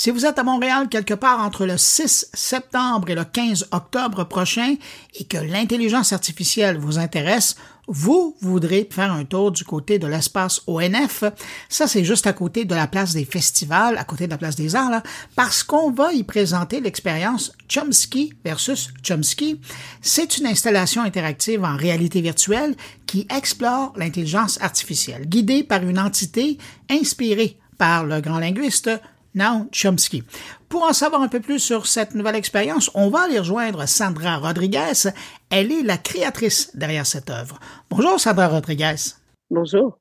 Si 0.00 0.10
vous 0.10 0.24
êtes 0.24 0.38
à 0.38 0.44
Montréal 0.44 0.88
quelque 0.88 1.12
part 1.12 1.40
entre 1.40 1.66
le 1.66 1.76
6 1.76 2.30
septembre 2.32 3.10
et 3.10 3.14
le 3.14 3.22
15 3.22 3.66
octobre 3.70 4.24
prochain 4.24 4.76
et 5.14 5.24
que 5.24 5.36
l'intelligence 5.36 6.14
artificielle 6.14 6.78
vous 6.78 6.98
intéresse, 6.98 7.56
vous 7.86 8.34
voudrez 8.40 8.88
faire 8.90 9.12
un 9.12 9.26
tour 9.26 9.52
du 9.52 9.62
côté 9.62 9.98
de 9.98 10.06
l'espace 10.06 10.62
ONF. 10.66 11.24
Ça, 11.68 11.86
c'est 11.86 12.02
juste 12.02 12.26
à 12.26 12.32
côté 12.32 12.64
de 12.64 12.74
la 12.74 12.86
place 12.86 13.12
des 13.12 13.26
festivals, 13.26 13.98
à 13.98 14.04
côté 14.04 14.24
de 14.24 14.30
la 14.30 14.38
place 14.38 14.56
des 14.56 14.74
arts, 14.74 15.02
parce 15.36 15.62
qu'on 15.62 15.90
va 15.90 16.14
y 16.14 16.22
présenter 16.22 16.80
l'expérience 16.80 17.52
Chomsky 17.68 18.32
versus 18.42 18.94
Chomsky. 19.06 19.60
C'est 20.00 20.38
une 20.38 20.46
installation 20.46 21.02
interactive 21.02 21.62
en 21.62 21.76
réalité 21.76 22.22
virtuelle 22.22 22.74
qui 23.04 23.26
explore 23.28 23.92
l'intelligence 23.96 24.58
artificielle, 24.62 25.26
guidée 25.26 25.62
par 25.62 25.82
une 25.82 25.98
entité 25.98 26.56
inspirée 26.88 27.58
par 27.76 28.04
le 28.04 28.22
grand 28.22 28.38
linguiste 28.38 28.88
Noam 29.34 29.68
Chomsky. 29.72 30.22
Pour 30.68 30.82
en 30.82 30.92
savoir 30.92 31.22
un 31.22 31.28
peu 31.28 31.40
plus 31.40 31.58
sur 31.58 31.86
cette 31.86 32.14
nouvelle 32.14 32.36
expérience, 32.36 32.90
on 32.94 33.10
va 33.10 33.22
aller 33.22 33.38
rejoindre 33.38 33.86
Sandra 33.86 34.38
Rodriguez. 34.38 35.10
Elle 35.50 35.72
est 35.72 35.82
la 35.82 35.96
créatrice 35.96 36.76
derrière 36.76 37.06
cette 37.06 37.30
œuvre. 37.30 37.58
Bonjour 37.90 38.18
Sandra 38.18 38.48
Rodriguez. 38.48 38.96
Bonjour. 39.50 39.98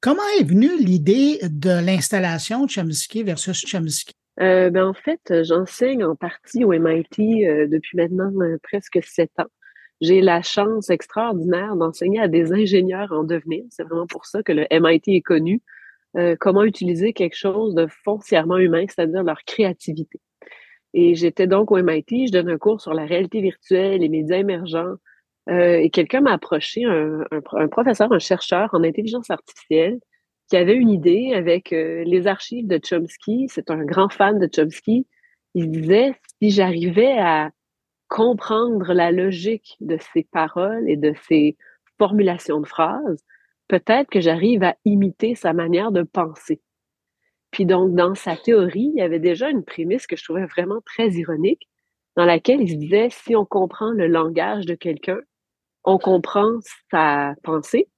Comment 0.00 0.22
est 0.40 0.44
venue 0.44 0.76
l'idée 0.78 1.38
de 1.42 1.84
l'installation 1.84 2.66
Chomsky 2.66 3.22
versus 3.22 3.64
Chomsky? 3.66 4.14
Euh, 4.40 4.70
ben 4.70 4.86
en 4.86 4.94
fait, 4.94 5.42
j'enseigne 5.44 6.04
en 6.04 6.14
partie 6.14 6.64
au 6.64 6.72
MIT 6.72 7.46
euh, 7.46 7.66
depuis 7.66 7.96
maintenant 7.96 8.30
euh, 8.40 8.58
presque 8.62 8.98
sept 9.02 9.30
ans. 9.38 9.48
J'ai 10.02 10.20
la 10.20 10.42
chance 10.42 10.90
extraordinaire 10.90 11.74
d'enseigner 11.74 12.20
à 12.20 12.28
des 12.28 12.52
ingénieurs 12.52 13.12
en 13.12 13.24
devenir. 13.24 13.64
C'est 13.70 13.84
vraiment 13.84 14.06
pour 14.06 14.26
ça 14.26 14.42
que 14.42 14.52
le 14.52 14.66
MIT 14.70 15.16
est 15.16 15.22
connu. 15.22 15.62
Euh, 16.16 16.34
comment 16.38 16.64
utiliser 16.64 17.12
quelque 17.12 17.36
chose 17.36 17.74
de 17.74 17.86
foncièrement 18.04 18.56
humain, 18.56 18.84
c'est-à-dire 18.88 19.22
leur 19.22 19.42
créativité. 19.44 20.18
Et 20.94 21.14
j'étais 21.14 21.46
donc 21.46 21.70
au 21.72 21.76
MIT, 21.76 22.28
je 22.28 22.32
donne 22.32 22.48
un 22.48 22.56
cours 22.56 22.80
sur 22.80 22.94
la 22.94 23.04
réalité 23.04 23.42
virtuelle, 23.42 24.00
les 24.00 24.08
médias 24.08 24.38
émergents, 24.38 24.94
euh, 25.50 25.76
et 25.76 25.90
quelqu'un 25.90 26.22
m'a 26.22 26.32
approché, 26.32 26.84
un, 26.84 27.68
professeur, 27.68 28.12
un 28.12 28.18
chercheur 28.18 28.70
en 28.72 28.82
intelligence 28.82 29.30
artificielle, 29.30 29.98
qui 30.48 30.56
avait 30.56 30.74
une 30.74 30.90
idée 30.90 31.32
avec 31.34 31.72
euh, 31.72 32.02
les 32.04 32.26
archives 32.26 32.66
de 32.66 32.80
Chomsky. 32.82 33.46
C'est 33.48 33.70
un 33.70 33.84
grand 33.84 34.08
fan 34.08 34.38
de 34.38 34.48
Chomsky. 34.52 35.06
Il 35.54 35.70
disait, 35.70 36.14
si 36.40 36.50
j'arrivais 36.50 37.18
à 37.18 37.50
comprendre 38.08 38.92
la 38.92 39.12
logique 39.12 39.76
de 39.80 39.98
ses 40.14 40.24
paroles 40.24 40.88
et 40.88 40.96
de 40.96 41.12
ses 41.28 41.56
formulations 41.98 42.60
de 42.60 42.66
phrases, 42.66 43.24
peut-être 43.68 44.10
que 44.10 44.20
j'arrive 44.20 44.62
à 44.62 44.76
imiter 44.84 45.34
sa 45.34 45.52
manière 45.52 45.92
de 45.92 46.02
penser. 46.02 46.60
Puis 47.50 47.66
donc, 47.66 47.94
dans 47.94 48.14
sa 48.14 48.36
théorie, 48.36 48.90
il 48.94 48.98
y 48.98 49.02
avait 49.02 49.18
déjà 49.18 49.48
une 49.48 49.64
prémisse 49.64 50.06
que 50.06 50.16
je 50.16 50.24
trouvais 50.24 50.46
vraiment 50.46 50.80
très 50.84 51.10
ironique, 51.10 51.68
dans 52.16 52.24
laquelle 52.24 52.60
il 52.60 52.70
se 52.70 52.76
disait, 52.76 53.08
si 53.10 53.36
on 53.36 53.44
comprend 53.44 53.90
le 53.90 54.06
langage 54.06 54.66
de 54.66 54.74
quelqu'un, 54.74 55.20
on 55.84 55.98
comprend 55.98 56.58
sa 56.90 57.34
pensée. 57.42 57.88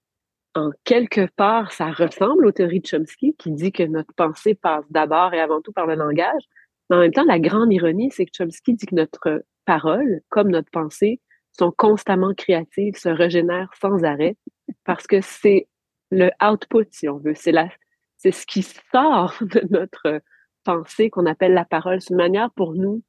En 0.55 0.71
quelque 0.85 1.27
part, 1.37 1.73
ça 1.73 1.91
ressemble 1.91 2.47
aux 2.47 2.53
théories 2.53 2.81
de 2.81 2.87
Chomsky, 2.87 3.35
qui 3.39 3.53
dit 3.53 3.73
que 3.73 3.85
notre 3.85 4.13
pensée 4.15 4.55
passe 4.55 4.85
d'abord 4.91 5.35
et 5.35 5.41
avant 5.41 5.61
tout 5.61 5.73
par 5.73 5.87
le 5.87 5.95
langage. 5.95 6.43
Mais 6.91 6.97
en 6.97 7.01
même 7.01 7.13
temps, 7.13 7.25
la 7.25 7.39
grande 7.39 7.73
ironie, 7.73 8.11
c'est 8.11 8.27
que 8.27 8.33
Chomsky 8.37 8.75
dit 8.75 8.87
que 8.87 8.95
notre 8.95 9.45
parole, 9.65 10.21
comme 10.29 10.51
notre 10.51 10.71
pensée, 10.71 11.21
sont 11.59 11.73
constamment 11.73 12.35
créatives, 12.35 12.97
se 12.97 13.09
régénèrent 13.09 13.73
sans 13.81 14.05
arrêt, 14.05 14.37
parce 14.85 15.07
que 15.07 15.21
c'est 15.21 15.69
le 16.11 16.31
output, 16.43 16.87
si 16.91 17.09
on 17.09 17.19
veut. 17.19 17.35
C'est 17.35 17.53
la, 17.53 17.69
c'est 18.17 18.31
ce 18.31 18.47
qui 18.47 18.63
sort 18.63 19.37
de 19.41 19.63
notre 19.71 20.21
pensée 20.65 21.11
qu'on 21.11 21.27
appelle 21.27 21.55
la 21.55 21.65
parole. 21.65 22.01
C'est 22.01 22.11
une 22.11 22.17
manière 22.17 22.51
pour 22.53 22.75
nous 22.75 23.03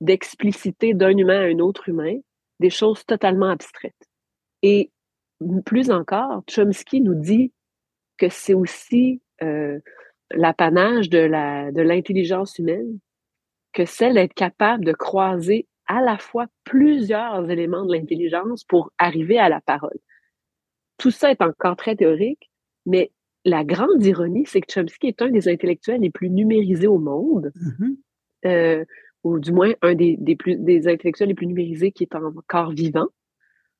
d'expliciter 0.00 0.94
d'un 0.94 1.16
humain 1.16 1.40
à 1.40 1.46
un 1.46 1.58
autre 1.58 1.88
humain 1.88 2.18
des 2.60 2.70
choses 2.70 3.04
totalement 3.04 3.48
abstraites. 3.48 3.94
Et 4.62 4.90
plus 5.64 5.90
encore, 5.90 6.42
Chomsky 6.48 7.00
nous 7.00 7.14
dit 7.14 7.52
que 8.18 8.28
c'est 8.28 8.54
aussi 8.54 9.20
euh, 9.42 9.78
l'apanage 10.30 11.10
de 11.10 11.18
la 11.18 11.70
de 11.72 11.82
l'intelligence 11.82 12.58
humaine 12.58 12.98
que 13.72 13.84
celle 13.84 14.14
d'être 14.14 14.34
capable 14.34 14.84
de 14.84 14.92
croiser 14.92 15.68
à 15.86 16.00
la 16.00 16.18
fois 16.18 16.46
plusieurs 16.64 17.48
éléments 17.50 17.84
de 17.84 17.92
l'intelligence 17.92 18.64
pour 18.64 18.92
arriver 18.98 19.38
à 19.38 19.48
la 19.48 19.60
parole. 19.60 19.98
Tout 20.98 21.10
ça 21.10 21.30
est 21.30 21.42
encore 21.42 21.76
très 21.76 21.96
théorique, 21.96 22.50
mais 22.86 23.12
la 23.44 23.64
grande 23.64 24.04
ironie, 24.04 24.44
c'est 24.46 24.60
que 24.60 24.72
Chomsky 24.72 25.08
est 25.08 25.22
un 25.22 25.30
des 25.30 25.48
intellectuels 25.48 26.00
les 26.00 26.10
plus 26.10 26.30
numérisés 26.30 26.88
au 26.88 26.98
monde, 26.98 27.52
mm-hmm. 27.54 27.96
euh, 28.46 28.84
ou 29.22 29.38
du 29.38 29.52
moins 29.52 29.72
un 29.82 29.94
des, 29.94 30.16
des, 30.18 30.36
plus, 30.36 30.56
des 30.56 30.88
intellectuels 30.88 31.28
les 31.28 31.34
plus 31.34 31.46
numérisés 31.46 31.92
qui 31.92 32.02
est 32.02 32.14
encore 32.14 32.72
vivant. 32.72 33.08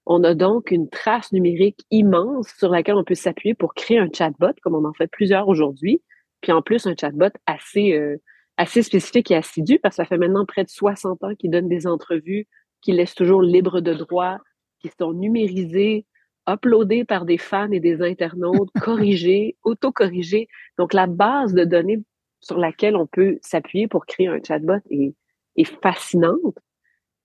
On 0.06 0.23
a 0.23 0.34
donc 0.34 0.71
une 0.71 0.88
trace 0.88 1.33
numérique 1.33 1.84
immense 1.91 2.49
sur 2.59 2.71
laquelle 2.71 2.94
on 2.94 3.03
peut 3.03 3.17
s'appuyer 3.17 3.55
pour 3.55 3.75
créer 3.75 3.99
un 3.99 4.09
chatbot, 4.12 4.53
comme 4.62 4.77
on 4.77 4.84
en 4.84 4.93
fait 4.93 5.09
plusieurs 5.09 5.49
aujourd'hui. 5.49 6.00
Puis 6.43 6.53
en 6.53 6.62
plus, 6.62 6.87
un 6.87 6.94
chatbot 6.99 7.33
assez, 7.47 7.93
euh, 7.94 8.17
assez 8.56 8.83
spécifique 8.83 9.31
et 9.31 9.37
assidu, 9.37 9.78
parce 9.78 9.97
que 9.97 10.03
ça 10.03 10.09
fait 10.09 10.19
maintenant 10.19 10.47
près 10.47 10.65
de 10.65 10.71
60 10.71 11.22
ans 11.25 11.34
qu'il 11.34 11.50
donne 11.50 11.69
des 11.69 11.87
entrevues, 11.87 12.47
qu'il 12.81 12.97
laisse 12.97 13.15
toujours 13.15 13.43
libre 13.43 13.81
de 13.81 13.94
droit, 13.94 14.39
qui 14.81 14.91
sont 14.99 15.12
numérisées, 15.12 16.06
uploadées 16.49 17.05
par 17.05 17.25
des 17.25 17.39
fans 17.39 17.71
et 17.71 17.81
des 17.81 18.03
internautes, 18.03 18.71
corrigées, 18.81 19.56
autocorrigées. 19.65 20.49
Donc, 20.78 20.94
la 20.94 21.06
base 21.06 21.55
de 21.55 21.65
données 21.65 22.03
sur 22.41 22.59
laquelle 22.59 22.97
on 22.97 23.06
peut 23.06 23.39
s'appuyer 23.43 23.89
pour 23.89 24.06
créer 24.06 24.28
un 24.28 24.39
chatbot 24.43 24.81
est, 24.91 25.15
est 25.56 25.83
fascinante. 25.83 26.59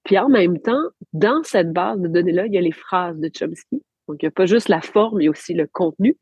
Puis 0.04 0.18
en 0.18 0.30
même 0.30 0.60
temps, 0.60 0.82
dans 1.14 1.44
cette 1.44 1.72
base 1.72 2.00
de 2.00 2.08
données-là, 2.08 2.48
il 2.48 2.54
y 2.54 2.58
a 2.58 2.62
les 2.62 2.72
phrases 2.72 3.20
de 3.20 3.30
Chomsky. 3.30 3.84
Donc, 4.08 4.22
il 4.22 4.26
n'y 4.26 4.30
a 4.30 4.32
pas 4.32 4.48
juste 4.48 4.68
la 4.68 4.82
forme, 4.82 5.22
il 5.22 5.26
y 5.26 5.28
a 5.28 5.32
aussi 5.32 5.54
le 5.54 5.68
contenu. 5.68 6.18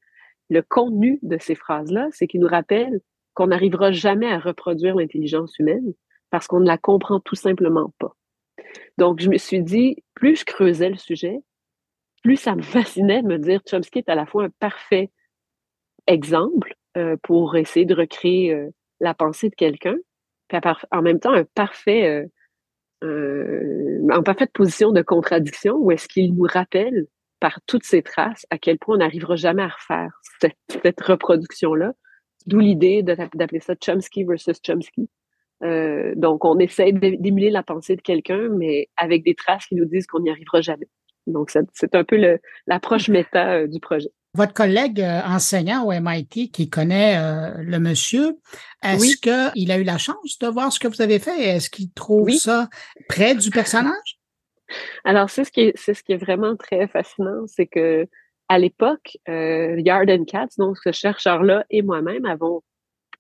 Le 0.50 0.62
contenu 0.62 1.20
de 1.22 1.38
ces 1.40 1.56
phrases-là, 1.56 2.10
c'est 2.12 2.28
qu'il 2.28 2.42
nous 2.42 2.48
rappelle 2.48 3.00
qu'on 3.40 3.48
n'arrivera 3.48 3.94
jamais 3.94 4.30
à 4.30 4.38
reproduire 4.38 4.96
l'intelligence 4.96 5.58
humaine 5.60 5.94
parce 6.30 6.46
qu'on 6.46 6.60
ne 6.60 6.68
la 6.68 6.78
comprend 6.78 7.22
tout 7.22 7.36
simplement 7.36 7.94
pas. 7.98 8.14
Donc, 8.98 9.22
je 9.22 9.30
me 9.30 9.38
suis 9.38 9.64
dit, 9.64 10.04
plus 10.14 10.42
je 10.42 10.44
creusais 10.44 10.90
le 10.90 10.98
sujet, 10.98 11.40
plus 12.22 12.36
ça 12.36 12.54
me 12.54 12.62
fascinait 12.62 13.22
de 13.22 13.28
me 13.28 13.38
dire 13.38 13.62
Chomsky 13.66 14.00
est 14.00 14.10
à 14.10 14.16
la 14.16 14.26
fois 14.26 14.44
un 14.44 14.50
parfait 14.60 15.10
exemple 16.06 16.76
euh, 16.98 17.16
pour 17.24 17.56
essayer 17.56 17.86
de 17.86 17.96
recréer 17.96 18.54
euh, 18.54 18.72
la 19.00 19.14
pensée 19.14 19.50
de 19.50 19.56
quelqu'un, 19.56 19.96
puis 20.50 20.60
en 20.92 21.02
même 21.02 21.22
temps 21.22 21.32
un 21.32 21.46
parfait, 21.46 22.28
euh, 23.06 24.10
en 24.12 24.22
parfaite 24.22 24.52
position 24.52 24.92
de 24.92 25.02
contradiction 25.02 25.78
où 25.78 25.92
est-ce 25.92 26.10
qu'il 26.10 26.36
nous 26.36 26.46
rappelle 26.46 27.06
par 27.40 27.62
toutes 27.68 27.86
ces 27.86 28.04
traces 28.04 28.46
à 28.50 28.58
quel 28.58 28.80
point 28.80 28.96
on 28.96 29.00
n'arrivera 29.00 29.38
jamais 29.38 29.64
à 29.64 29.70
refaire 29.70 30.20
cette 30.68 31.00
reproduction-là 31.00 31.94
D'où 32.46 32.60
l'idée 32.60 33.04
d'appeler 33.04 33.60
ça 33.60 33.76
Chomsky 33.76 34.24
versus 34.24 34.60
Chomsky. 34.66 35.10
Euh, 35.64 36.14
donc, 36.16 36.46
on 36.46 36.58
essaie 36.60 36.92
d'émuler 36.92 37.50
la 37.50 37.64
pensée 37.64 37.96
de 37.96 38.02
quelqu'un, 38.02 38.50
mais 38.50 38.88
avec 38.98 39.24
des 39.24 39.36
traces 39.36 39.66
qui 39.66 39.76
nous 39.76 39.86
disent 39.86 40.08
qu'on 40.08 40.22
n'y 40.22 40.30
arrivera 40.30 40.62
jamais. 40.62 40.88
Donc, 41.28 41.52
c'est 41.52 41.96
un 41.96 42.04
peu 42.04 42.40
l'approche 42.66 43.10
méta 43.10 43.52
euh, 43.52 43.68
du 43.68 43.80
projet. 43.80 44.10
Votre 44.36 44.54
collègue 44.54 45.02
euh, 45.02 45.22
enseignant 45.26 45.86
au 45.86 45.92
MIT 45.92 46.52
qui 46.52 46.70
connaît 46.70 47.18
le 47.58 47.80
monsieur, 47.80 48.38
est-ce 48.84 49.18
qu'il 49.18 49.72
a 49.72 49.78
eu 49.78 49.84
la 49.84 49.98
chance 49.98 50.38
de 50.40 50.48
voir 50.48 50.72
ce 50.72 50.80
que 50.80 50.88
vous 50.88 51.02
avez 51.02 51.20
fait? 51.20 51.56
Est-ce 51.56 51.70
qu'il 51.70 51.92
trouve 51.92 52.30
ça 52.32 52.70
près 53.08 53.36
du 53.36 53.50
personnage? 53.50 54.20
Alors, 55.04 55.30
c'est 55.30 55.44
ce 55.44 55.52
qui 55.52 55.62
est, 55.62 55.74
c'est 55.76 55.96
ce 55.96 56.04
qui 56.04 56.14
est 56.14 56.18
vraiment 56.18 56.56
très 56.56 56.88
fascinant, 56.88 57.46
c'est 57.48 57.66
que 57.66 58.08
à 58.50 58.58
l'époque, 58.58 59.18
euh, 59.30 59.80
Yard 59.80 60.10
and 60.10 60.26
Katz, 60.26 60.58
donc 60.58 60.78
ce 60.84 60.92
chercheur-là 60.92 61.66
et 61.70 61.84
moi-même 61.84 62.26
avons 62.26 62.64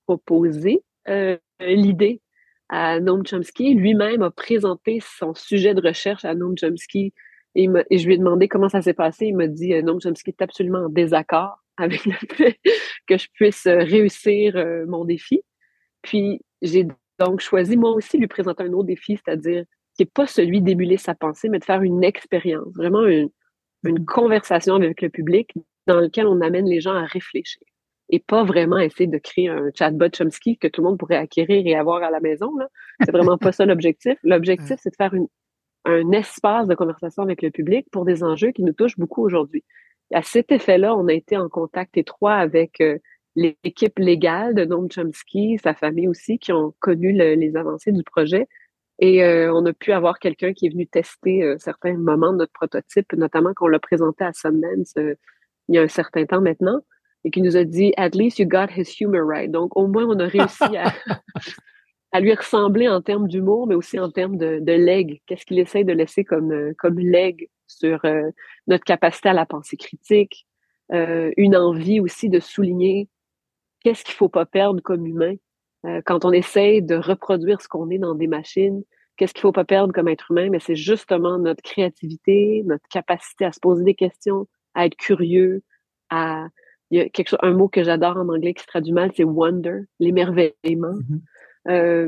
proposé 0.06 0.84
euh, 1.08 1.38
l'idée 1.60 2.20
à 2.68 3.00
Noam 3.00 3.26
Chomsky. 3.26 3.76
Lui-même 3.76 4.24
a 4.24 4.32
présenté 4.32 5.00
son 5.02 5.36
sujet 5.36 5.76
de 5.76 5.82
recherche 5.88 6.26
à 6.26 6.34
Noam 6.34 6.56
Chomsky 6.58 7.14
et, 7.54 7.68
je 7.68 8.06
lui 8.06 8.16
ai 8.16 8.18
demandé 8.18 8.48
comment 8.48 8.70
ça 8.70 8.82
s'est 8.82 8.96
passé. 8.96 9.28
Il 9.28 9.36
m'a 9.36 9.48
dit 9.48 9.74
euh, 9.74 9.84
Noam 9.84 10.00
Chomsky 10.02 10.32
est 10.32 10.42
absolument 10.42 10.86
en 10.86 10.90
désaccord 10.90 11.64
avec 11.78 12.06
le 12.06 12.14
fait 12.14 12.60
que 13.08 13.18
je 13.18 13.28
puisse 13.34 13.68
réussir 13.68 14.56
euh, 14.56 14.86
mon 14.88 15.06
défi. 15.06 15.44
Puis 16.02 16.42
j'ai 16.64 16.88
donc 17.20 17.40
choisi 17.40 17.78
moi 17.78 17.92
aussi 17.92 18.18
lui 18.18 18.28
présenter 18.28 18.64
un 18.64 18.74
autre 18.74 18.88
défi, 18.88 19.18
c'est-à-dire 19.24 19.64
qui 19.96 20.04
n'est 20.04 20.12
pas 20.12 20.26
celui 20.26 20.62
d'émuler 20.62 20.98
sa 20.98 21.14
pensée, 21.14 21.50
mais 21.50 21.60
de 21.60 21.66
faire 21.66 21.82
une 21.82 22.04
expérience, 22.04 22.74
vraiment 22.76 23.06
une, 23.06 23.30
une 23.84 24.06
conversation 24.06 24.76
avec 24.76 25.02
le 25.02 25.10
public 25.10 25.54
dans 25.88 26.00
lequel 26.00 26.28
on 26.28 26.42
amène 26.42 26.66
les 26.66 26.82
gens 26.82 26.94
à 26.94 27.06
réfléchir 27.06 27.62
et 28.10 28.20
pas 28.20 28.44
vraiment 28.44 28.78
essayer 28.80 29.08
de 29.08 29.18
créer 29.18 29.50
un 29.50 29.70
chatbot 29.78 30.10
Chomsky 30.12 30.58
que 30.58 30.68
tout 30.68 30.82
le 30.82 30.90
monde 30.90 30.98
pourrait 30.98 31.16
acquérir 31.16 31.66
et 31.66 31.76
avoir 31.76 32.02
à 32.04 32.10
la 32.10 32.20
maison. 32.20 32.52
C'est 33.06 33.12
vraiment 33.12 33.38
pas 33.38 33.52
ça 33.52 33.66
l'objectif. 33.66 34.18
L'objectif, 34.24 34.78
c'est 34.82 34.90
de 34.90 34.96
faire 34.96 35.14
une, 35.14 35.28
un 35.86 36.12
espace 36.12 36.68
de 36.68 36.76
conversation 36.76 37.24
avec 37.24 37.42
le 37.42 37.52
public 37.52 37.86
pour 37.92 38.06
des 38.06 38.24
enjeux 38.24 38.52
qui 38.52 38.64
nous 38.64 38.74
touchent 38.74 38.98
beaucoup 38.98 39.24
aujourd'hui. 39.24 39.64
À 40.12 40.24
cet 40.24 40.52
effet-là, 40.52 40.96
on 40.96 41.08
a 41.08 41.14
été 41.14 41.38
en 41.38 41.50
contact 41.50 41.98
étroit 41.98 42.34
avec 42.34 42.82
euh, 42.82 42.98
l'équipe 43.36 44.00
légale 44.00 44.56
de 44.56 44.66
Noam 44.66 44.90
Chomsky, 44.90 45.60
sa 45.64 45.76
famille 45.76 46.08
aussi, 46.08 46.40
qui 46.40 46.52
ont 46.52 46.74
connu 46.80 47.12
les 47.12 47.56
avancées 47.56 47.92
du 47.92 48.04
projet. 48.04 48.48
Et 49.00 49.24
euh, 49.24 49.54
on 49.54 49.66
a 49.66 49.74
pu 49.74 49.94
avoir 49.94 50.20
quelqu'un 50.20 50.54
qui 50.54 50.68
est 50.68 50.70
venu 50.70 50.86
tester 50.86 51.42
euh, 51.42 51.56
certains 51.58 51.98
moments 51.98 52.34
de 52.34 52.40
notre 52.40 52.52
prototype, 52.52 53.14
notamment 53.14 53.54
qu'on 53.54 53.68
l'a 53.68 53.80
présenté 53.80 54.26
à 54.26 54.34
Sundance 54.34 54.94
euh, 54.98 55.16
il 55.70 55.76
y 55.76 55.78
a 55.78 55.84
un 55.84 55.88
certain 55.88 56.26
temps 56.26 56.42
maintenant, 56.42 56.82
et 57.24 57.32
qui 57.32 57.42
nous 57.42 57.56
a 57.56 57.64
dit 57.64 57.94
At 57.96 58.10
least 58.10 58.40
you 58.40 58.46
got 58.46 58.68
his 58.76 59.00
humor 59.00 59.22
right. 59.24 59.50
Donc, 59.50 59.78
au 59.78 59.88
moins, 59.88 60.06
on 60.06 60.20
a 60.20 60.26
réussi 60.26 60.64
à, 60.76 60.92
à 62.12 62.20
lui 62.20 62.34
ressembler 62.34 62.90
en 62.90 63.02
termes 63.02 63.28
d'humour, 63.28 63.68
mais 63.68 63.76
aussi 63.76 64.00
en 64.00 64.10
termes 64.10 64.38
de, 64.38 64.60
de 64.60 64.74
leg. 64.74 65.22
Qu'est-ce 65.28 65.46
qu'il 65.46 65.60
essaie 65.60 65.84
de 65.84 65.94
laisser 65.94 66.26
comme, 66.26 66.74
comme 66.80 66.98
leg 66.98 67.50
sur 67.68 68.02
notre 68.66 68.84
capacité 68.84 69.30
à 69.30 69.34
la 69.34 69.46
pensée 69.46 69.78
critique, 69.78 70.48
une 70.90 71.56
envie 71.56 72.00
aussi 72.00 72.30
de 72.30 72.40
souligner 72.40 73.08
qu'est-ce 73.84 74.04
qu'il 74.04 74.16
faut 74.16 74.30
pas 74.30 74.48
perdre 74.48 74.82
comme 74.82 75.06
humain? 75.06 75.36
Euh, 75.86 76.02
quand 76.06 76.26
on 76.26 76.32
essaie 76.32 76.82
de 76.82 76.96
reproduire 76.96 77.62
ce 77.62 77.68
qu'on 77.68 77.90
est 77.90 77.98
dans 77.98 78.16
des 78.16 78.28
machines. 78.28 78.84
Qu'est-ce 79.16 79.34
qu'il 79.34 79.42
faut 79.42 79.52
pas 79.52 79.66
perdre 79.66 79.94
comme 79.94 80.08
être 80.08 80.32
humain? 80.32 80.50
Mais 80.50 80.60
c'est 80.60 80.76
justement 80.76 81.38
notre 81.40 81.62
créativité, 81.62 82.64
notre 82.66 82.88
capacité 82.90 83.46
à 83.46 83.52
se 83.52 83.60
poser 83.60 83.84
des 83.84 83.96
questions, 83.96 84.48
à 84.76 84.86
être 84.86 84.96
curieux, 84.96 85.64
à 86.10 86.48
il 86.92 86.98
y 86.98 87.02
a 87.02 87.10
quelque 87.10 87.30
chose, 87.30 87.40
un 87.44 87.54
mot 87.54 87.68
que 87.68 87.84
j'adore 87.84 88.18
en 88.18 88.30
anglais 88.30 88.54
qui 88.56 88.64
se 88.64 88.68
traduit 88.68 88.94
mal, 88.94 89.12
c'est 89.16 89.24
wonder, 89.24 89.82
l'émerveillement. 90.00 90.94
Mm-hmm. 90.94 91.20
euh, 91.70 92.08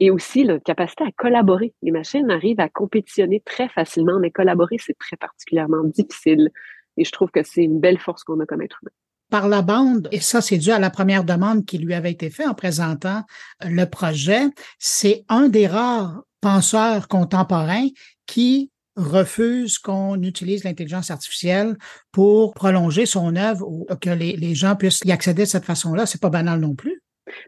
et 0.00 0.10
aussi 0.10 0.44
la 0.44 0.60
capacité 0.60 1.04
à 1.04 1.12
collaborer. 1.12 1.74
Les 1.82 1.90
machines 1.90 2.30
arrivent 2.30 2.60
à 2.60 2.68
compétitionner 2.68 3.40
très 3.40 3.68
facilement, 3.68 4.20
mais 4.20 4.30
collaborer, 4.30 4.76
c'est 4.78 4.96
très 4.98 5.16
particulièrement 5.16 5.82
difficile. 5.82 6.50
Et 6.96 7.04
je 7.04 7.10
trouve 7.10 7.30
que 7.30 7.42
c'est 7.42 7.64
une 7.64 7.80
belle 7.80 7.98
force 7.98 8.22
qu'on 8.22 8.38
a 8.40 8.46
comme 8.46 8.62
être 8.62 8.78
humain 8.82 8.92
par 9.30 9.48
la 9.48 9.62
bande, 9.62 10.08
et 10.12 10.20
ça 10.20 10.40
c'est 10.40 10.58
dû 10.58 10.70
à 10.70 10.78
la 10.78 10.90
première 10.90 11.24
demande 11.24 11.64
qui 11.64 11.78
lui 11.78 11.94
avait 11.94 12.12
été 12.12 12.30
faite 12.30 12.48
en 12.48 12.54
présentant 12.54 13.24
le 13.64 13.84
projet, 13.84 14.46
c'est 14.78 15.24
un 15.28 15.48
des 15.48 15.66
rares 15.66 16.22
penseurs 16.40 17.08
contemporains 17.08 17.88
qui 18.26 18.70
refuse 18.98 19.78
qu'on 19.78 20.20
utilise 20.22 20.64
l'intelligence 20.64 21.10
artificielle 21.10 21.76
pour 22.12 22.52
prolonger 22.52 23.06
son 23.06 23.36
œuvre 23.36 23.66
ou 23.66 23.86
que 24.00 24.10
les, 24.10 24.54
gens 24.54 24.74
puissent 24.74 25.02
y 25.04 25.12
accéder 25.12 25.42
de 25.42 25.48
cette 25.48 25.64
façon-là. 25.64 26.04
C'est 26.04 26.20
pas 26.20 26.30
banal 26.30 26.60
non 26.60 26.74
plus. 26.74 27.00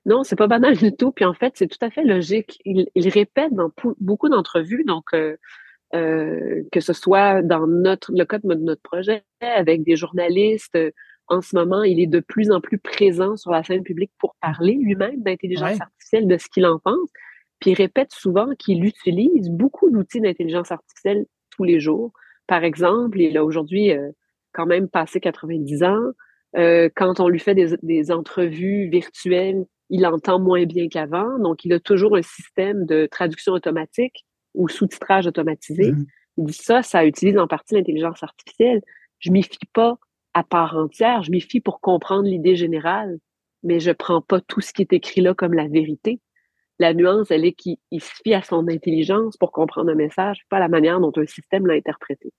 Non, 0.06 0.22
c'est 0.22 0.36
pas 0.36 0.46
banal 0.46 0.76
du 0.76 0.94
tout. 0.94 1.10
Puis 1.10 1.24
en 1.24 1.34
fait, 1.34 1.54
c'est 1.56 1.66
tout 1.66 1.84
à 1.84 1.90
fait 1.90 2.04
logique. 2.04 2.60
Il, 2.64 3.08
répète 3.08 3.52
dans 3.52 3.70
beaucoup 3.98 4.28
d'entrevues, 4.28 4.84
donc 4.86 5.06
euh, 5.12 5.36
euh, 5.94 6.62
que 6.70 6.80
ce 6.80 6.92
soit 6.92 7.42
dans 7.42 7.66
notre 7.66 8.12
le 8.12 8.24
cas 8.24 8.38
de 8.38 8.54
notre 8.54 8.82
projet 8.82 9.24
avec 9.40 9.82
des 9.82 9.96
journalistes, 9.96 10.78
en 11.30 11.40
ce 11.40 11.54
moment, 11.56 11.84
il 11.84 12.00
est 12.00 12.08
de 12.08 12.18
plus 12.20 12.50
en 12.50 12.60
plus 12.60 12.78
présent 12.78 13.36
sur 13.36 13.52
la 13.52 13.62
scène 13.62 13.84
publique 13.84 14.10
pour 14.18 14.34
parler 14.42 14.74
lui-même 14.74 15.22
d'intelligence 15.22 15.80
artificielle, 15.80 16.26
de 16.26 16.36
ce 16.36 16.48
qu'il 16.48 16.66
en 16.66 16.80
pense. 16.80 17.08
Puis 17.60 17.70
il 17.70 17.74
répète 17.74 18.12
souvent 18.12 18.48
qu'il 18.58 18.84
utilise 18.84 19.48
beaucoup 19.48 19.90
d'outils 19.90 20.20
d'intelligence 20.20 20.72
artificielle 20.72 21.26
tous 21.50 21.62
les 21.62 21.78
jours. 21.78 22.12
Par 22.48 22.64
exemple, 22.64 23.20
il 23.20 23.36
a 23.38 23.44
aujourd'hui 23.44 23.92
euh, 23.92 24.10
quand 24.52 24.66
même 24.66 24.88
passé 24.88 25.20
90 25.20 25.84
ans. 25.84 26.10
Euh, 26.56 26.88
quand 26.96 27.20
on 27.20 27.28
lui 27.28 27.38
fait 27.38 27.54
des, 27.54 28.10
entrevues 28.10 28.88
virtuelles, 28.88 29.64
il 29.88 30.04
entend 30.06 30.40
moins 30.40 30.64
bien 30.64 30.88
qu'avant. 30.88 31.38
Donc, 31.38 31.64
il 31.64 31.72
a 31.72 31.78
toujours 31.78 32.16
un 32.16 32.22
système 32.22 32.86
de 32.86 33.06
traduction 33.06 33.52
automatique 33.52 34.24
ou 34.54 34.68
sous-titrage 34.68 35.28
automatisé. 35.28 35.92
Mmh. 35.92 36.06
Il 36.38 36.44
dit 36.46 36.52
ça, 36.54 36.82
ça 36.82 37.04
utilise 37.04 37.38
en 37.38 37.46
partie 37.46 37.76
l'intelligence 37.76 38.22
artificielle. 38.24 38.80
Je 39.20 39.30
m'y 39.30 39.44
fie 39.44 39.58
pas 39.72 39.98
à 40.34 40.44
part 40.44 40.76
entière. 40.76 41.22
Je 41.22 41.30
m'y 41.30 41.40
fie 41.40 41.60
pour 41.60 41.80
comprendre 41.80 42.24
l'idée 42.24 42.56
générale, 42.56 43.18
mais 43.62 43.80
je 43.80 43.90
prends 43.90 44.20
pas 44.20 44.40
tout 44.40 44.60
ce 44.60 44.72
qui 44.72 44.82
est 44.82 44.92
écrit 44.92 45.20
là 45.20 45.34
comme 45.34 45.54
la 45.54 45.68
vérité. 45.68 46.20
La 46.78 46.94
nuance, 46.94 47.30
elle 47.30 47.44
est 47.44 47.52
qu'il 47.52 47.76
se 47.98 48.12
fie 48.24 48.32
à 48.32 48.42
son 48.42 48.66
intelligence 48.68 49.36
pour 49.36 49.52
comprendre 49.52 49.90
un 49.90 49.94
message, 49.94 50.46
pas 50.48 50.58
la 50.58 50.68
manière 50.68 50.98
dont 51.00 51.12
un 51.16 51.26
système 51.26 51.66
l'a 51.66 51.74
interprété. 51.74 52.32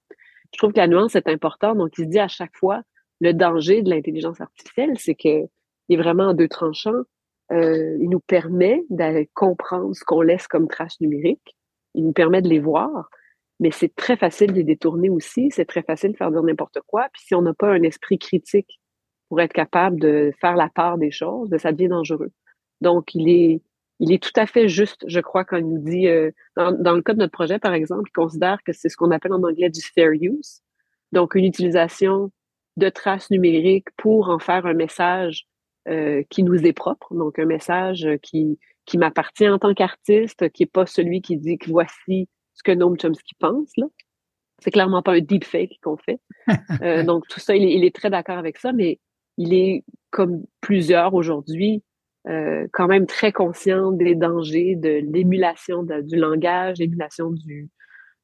Je 0.52 0.58
trouve 0.58 0.74
que 0.74 0.80
la 0.80 0.88
nuance 0.88 1.16
est 1.16 1.28
importante. 1.28 1.78
Donc, 1.78 1.92
il 1.98 2.06
se 2.06 2.10
dit 2.10 2.20
à 2.20 2.28
chaque 2.28 2.56
fois, 2.58 2.82
le 3.20 3.34
danger 3.34 3.84
de 3.84 3.90
l'intelligence 3.90 4.42
artificielle, 4.42 4.98
c'est 4.98 5.16
que 5.16 5.48
il 5.88 6.00
est 6.00 6.02
vraiment 6.02 6.30
en 6.30 6.34
deux 6.34 6.48
tranchants. 6.48 7.04
Euh, 7.52 7.98
il 8.00 8.10
nous 8.10 8.20
permet 8.22 8.84
de 8.90 9.28
comprendre 9.34 9.94
ce 9.94 10.04
qu'on 10.04 10.22
laisse 10.22 10.48
comme 10.48 10.68
traces 10.68 11.00
numériques. 11.02 11.56
Il 11.94 12.06
nous 12.06 12.14
permet 12.14 12.42
de 12.42 12.48
les 12.48 12.60
voir, 12.60 13.10
mais 13.62 13.70
c'est 13.72 13.96
très 13.96 14.18
facile 14.18 14.48
de 14.48 14.56
les 14.56 14.64
détourner 14.64 15.10
aussi. 15.10 15.50
C'est 15.52 15.66
très 15.66 15.84
facile 15.84 16.14
de 16.14 16.18
faire 16.18 16.32
dire 16.32 16.42
n'importe 16.42 16.80
quoi. 16.88 17.08
Puis 17.14 17.22
si 17.28 17.36
on 17.36 17.44
n'a 17.44 17.54
pas 17.54 17.70
un 17.70 17.84
esprit 17.84 18.18
critique 18.18 18.82
pour 19.30 19.40
être 19.40 19.54
capable 19.54 20.00
de 20.00 20.34
faire 20.42 20.56
la 20.56 20.68
part 20.68 20.98
des 20.98 21.12
choses, 21.12 21.50
ben, 21.50 21.60
ça 21.60 21.72
devient 21.72 21.88
dangereux. 21.88 22.32
Donc, 22.82 23.14
il 23.14 23.30
est, 23.30 23.62
il 24.00 24.12
est 24.12 24.22
tout 24.22 24.34
à 24.36 24.48
fait 24.48 24.68
juste, 24.68 25.06
je 25.08 25.20
crois, 25.20 25.46
quand 25.46 25.58
il 25.58 25.70
nous 25.70 25.78
dit, 25.78 26.08
euh, 26.08 26.32
dans, 26.56 26.72
le 26.72 27.04
cas 27.04 27.14
de 27.14 27.20
notre 27.20 27.32
projet, 27.32 27.60
par 27.60 27.74
exemple, 27.74 28.10
il 28.10 28.14
considère 28.14 28.58
que 28.66 28.74
c'est 28.74 28.90
ce 28.90 28.98
qu'on 28.98 29.12
appelle 29.12 29.34
en 29.34 29.44
anglais 29.44 29.70
du 29.70 29.82
fair 29.82 30.10
use. 30.12 30.62
Donc, 31.12 31.36
une 31.36 31.46
utilisation 31.46 32.32
de 32.78 32.90
traces 32.90 33.30
numériques 33.30 33.90
pour 33.96 34.30
en 34.30 34.40
faire 34.40 34.66
un 34.66 34.74
message 34.74 35.46
euh, 35.88 36.24
qui 36.32 36.42
nous 36.42 36.66
est 36.66 36.74
propre, 36.74 37.14
donc 37.14 37.38
un 37.38 37.46
message 37.46 38.08
qui, 38.24 38.58
qui 38.86 38.98
m'appartient 38.98 39.48
en 39.48 39.60
tant 39.60 39.76
qu'artiste, 39.76 40.50
qui 40.50 40.64
n'est 40.64 40.68
pas 40.68 40.88
celui 40.88 41.22
qui 41.22 41.38
dit 41.38 41.60
que 41.60 41.70
voici 41.70 42.28
ce 42.54 42.64
que 42.64 42.72
Noam 42.72 42.98
Chomsky 43.00 43.36
pense. 43.40 43.72
Là. 43.78 43.88
C'est 44.60 44.72
clairement 44.72 45.02
pas 45.02 45.14
un 45.14 45.20
deepfake 45.20 45.80
qu'on 45.82 45.98
fait. 45.98 46.20
Euh, 46.82 47.04
donc, 47.04 47.28
tout 47.28 47.40
ça, 47.40 47.56
il 47.56 47.84
est, 47.84 47.96
très 47.96 48.10
d'accord 48.10 48.38
avec 48.38 48.58
ça, 48.58 48.74
mais 48.74 49.00
il 49.38 49.54
est, 49.54 49.84
comme 50.10 50.44
plusieurs 50.62 51.14
aujourd'hui, 51.14 51.84
euh, 52.28 52.66
quand 52.74 52.88
même 52.88 53.06
très 53.06 53.32
conscient 53.32 53.92
des 53.92 54.16
dangers 54.16 54.76
de 54.76 55.02
l'émulation 55.04 55.84
du 55.84 56.16
langage, 56.16 56.78
l'émulation 56.80 57.30
du, 57.30 57.70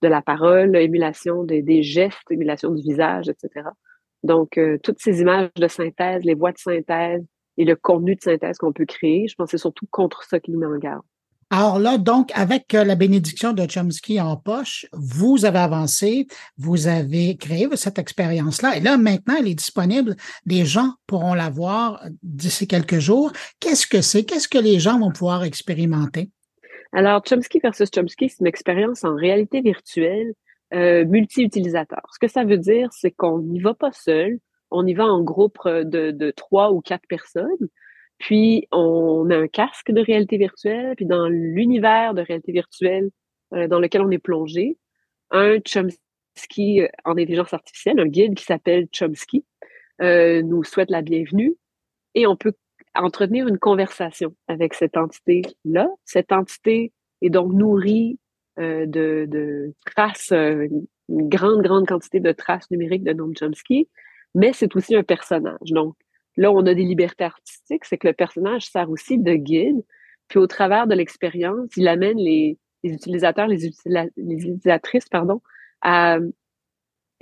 de 0.01 0.07
la 0.07 0.21
parole, 0.21 0.71
l'émulation 0.71 1.43
des 1.43 1.83
gestes, 1.83 2.23
l'émulation 2.29 2.71
du 2.71 2.81
visage, 2.81 3.29
etc. 3.29 3.69
Donc, 4.23 4.57
euh, 4.57 4.77
toutes 4.83 4.99
ces 4.99 5.21
images 5.21 5.49
de 5.55 5.67
synthèse, 5.67 6.23
les 6.23 6.33
voix 6.33 6.51
de 6.51 6.57
synthèse 6.57 7.25
et 7.57 7.65
le 7.65 7.75
contenu 7.75 8.15
de 8.15 8.21
synthèse 8.21 8.57
qu'on 8.57 8.73
peut 8.73 8.85
créer, 8.85 9.27
je 9.27 9.35
pense 9.35 9.47
que 9.47 9.51
c'est 9.51 9.61
surtout 9.61 9.87
contre 9.91 10.23
ça 10.23 10.39
qu'il 10.39 10.53
nous 10.53 10.59
met 10.59 10.65
en 10.65 10.77
garde. 10.77 11.03
Alors 11.49 11.79
là, 11.79 11.97
donc, 11.97 12.31
avec 12.33 12.73
euh, 12.73 12.83
la 12.83 12.95
bénédiction 12.95 13.53
de 13.53 13.65
Chomsky 13.65 14.19
en 14.19 14.35
poche, 14.35 14.85
vous 14.91 15.45
avez 15.45 15.59
avancé, 15.59 16.27
vous 16.57 16.87
avez 16.87 17.37
créé 17.37 17.69
cette 17.75 17.99
expérience-là. 17.99 18.75
Et 18.75 18.81
là, 18.81 18.97
maintenant, 18.97 19.35
elle 19.39 19.47
est 19.47 19.55
disponible. 19.55 20.17
Les 20.45 20.65
gens 20.65 20.95
pourront 21.07 21.33
la 21.33 21.49
voir 21.49 22.03
d'ici 22.21 22.67
quelques 22.67 22.99
jours. 22.99 23.31
Qu'est-ce 23.61 23.87
que 23.87 24.01
c'est? 24.01 24.25
Qu'est-ce 24.25 24.49
que 24.49 24.57
les 24.57 24.79
gens 24.79 24.99
vont 24.99 25.11
pouvoir 25.11 25.45
expérimenter? 25.45 26.31
Alors, 26.91 27.23
Chomsky 27.23 27.59
versus 27.59 27.89
Chomsky, 27.95 28.27
c'est 28.27 28.41
une 28.41 28.47
expérience 28.47 29.05
en 29.05 29.15
réalité 29.15 29.61
virtuelle 29.61 30.33
euh, 30.73 31.05
multi-utilisateur. 31.05 32.01
Ce 32.13 32.19
que 32.19 32.27
ça 32.27 32.43
veut 32.43 32.57
dire, 32.57 32.89
c'est 32.91 33.11
qu'on 33.11 33.39
n'y 33.39 33.61
va 33.61 33.73
pas 33.73 33.93
seul, 33.93 34.39
on 34.69 34.85
y 34.85 34.93
va 34.93 35.05
en 35.05 35.23
groupe 35.23 35.59
de, 35.65 36.11
de 36.11 36.31
trois 36.31 36.73
ou 36.73 36.81
quatre 36.81 37.07
personnes. 37.07 37.69
Puis, 38.19 38.67
on 38.71 39.29
a 39.29 39.37
un 39.37 39.47
casque 39.47 39.91
de 39.91 40.01
réalité 40.01 40.37
virtuelle, 40.37 40.95
puis 40.95 41.05
dans 41.05 41.27
l'univers 41.27 42.13
de 42.13 42.21
réalité 42.21 42.51
virtuelle 42.51 43.09
euh, 43.53 43.67
dans 43.67 43.79
lequel 43.79 44.01
on 44.01 44.11
est 44.11 44.17
plongé, 44.17 44.77
un 45.31 45.57
Chomsky 45.65 46.81
euh, 46.81 46.87
en 47.05 47.11
intelligence 47.11 47.53
artificielle, 47.53 47.99
un 47.99 48.07
guide 48.07 48.35
qui 48.35 48.43
s'appelle 48.43 48.87
Chomsky, 48.91 49.45
euh, 50.01 50.41
nous 50.41 50.63
souhaite 50.63 50.89
la 50.89 51.01
bienvenue 51.01 51.55
et 52.15 52.27
on 52.27 52.35
peut 52.35 52.53
entretenir 52.95 53.47
une 53.47 53.59
conversation 53.59 54.35
avec 54.47 54.73
cette 54.73 54.97
entité-là. 54.97 55.87
Cette 56.03 56.31
entité 56.31 56.91
est 57.21 57.29
donc 57.29 57.53
nourrie 57.53 58.19
de, 58.57 59.25
de, 59.27 59.75
traces, 59.85 60.31
une 60.31 60.87
grande, 61.09 61.61
grande 61.61 61.87
quantité 61.87 62.19
de 62.19 62.31
traces 62.31 62.71
numériques 62.71 63.03
de 63.03 63.13
Noam 63.13 63.33
Chomsky, 63.37 63.87
mais 64.33 64.51
c'est 64.51 64.75
aussi 64.75 64.95
un 64.95 65.03
personnage. 65.03 65.69
Donc, 65.69 65.95
Là, 66.37 66.51
on 66.51 66.65
a 66.65 66.73
des 66.73 66.83
libertés 66.83 67.25
artistiques, 67.25 67.85
c'est 67.85 67.97
que 67.97 68.07
le 68.07 68.13
personnage 68.13 68.69
sert 68.69 68.89
aussi 68.89 69.17
de 69.17 69.33
guide. 69.33 69.83
Puis 70.27 70.39
au 70.39 70.47
travers 70.47 70.87
de 70.87 70.93
l'expérience, 70.93 71.69
il 71.75 71.87
amène 71.87 72.17
les, 72.17 72.57
utilisateurs, 72.83 73.47
les, 73.47 73.65
utilisatrices, 73.65 75.09
pardon, 75.09 75.41
à 75.81 76.19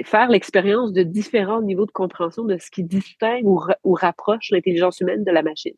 faire 0.03 0.29
l'expérience 0.29 0.91
de 0.91 1.03
différents 1.03 1.61
niveaux 1.61 1.85
de 1.85 1.91
compréhension 1.91 2.43
de 2.43 2.57
ce 2.57 2.69
qui 2.69 2.83
distingue 2.83 3.45
ou, 3.45 3.93
rapproche 3.93 4.51
l'intelligence 4.51 4.99
humaine 4.99 5.23
de 5.23 5.31
la 5.31 5.43
machine. 5.43 5.75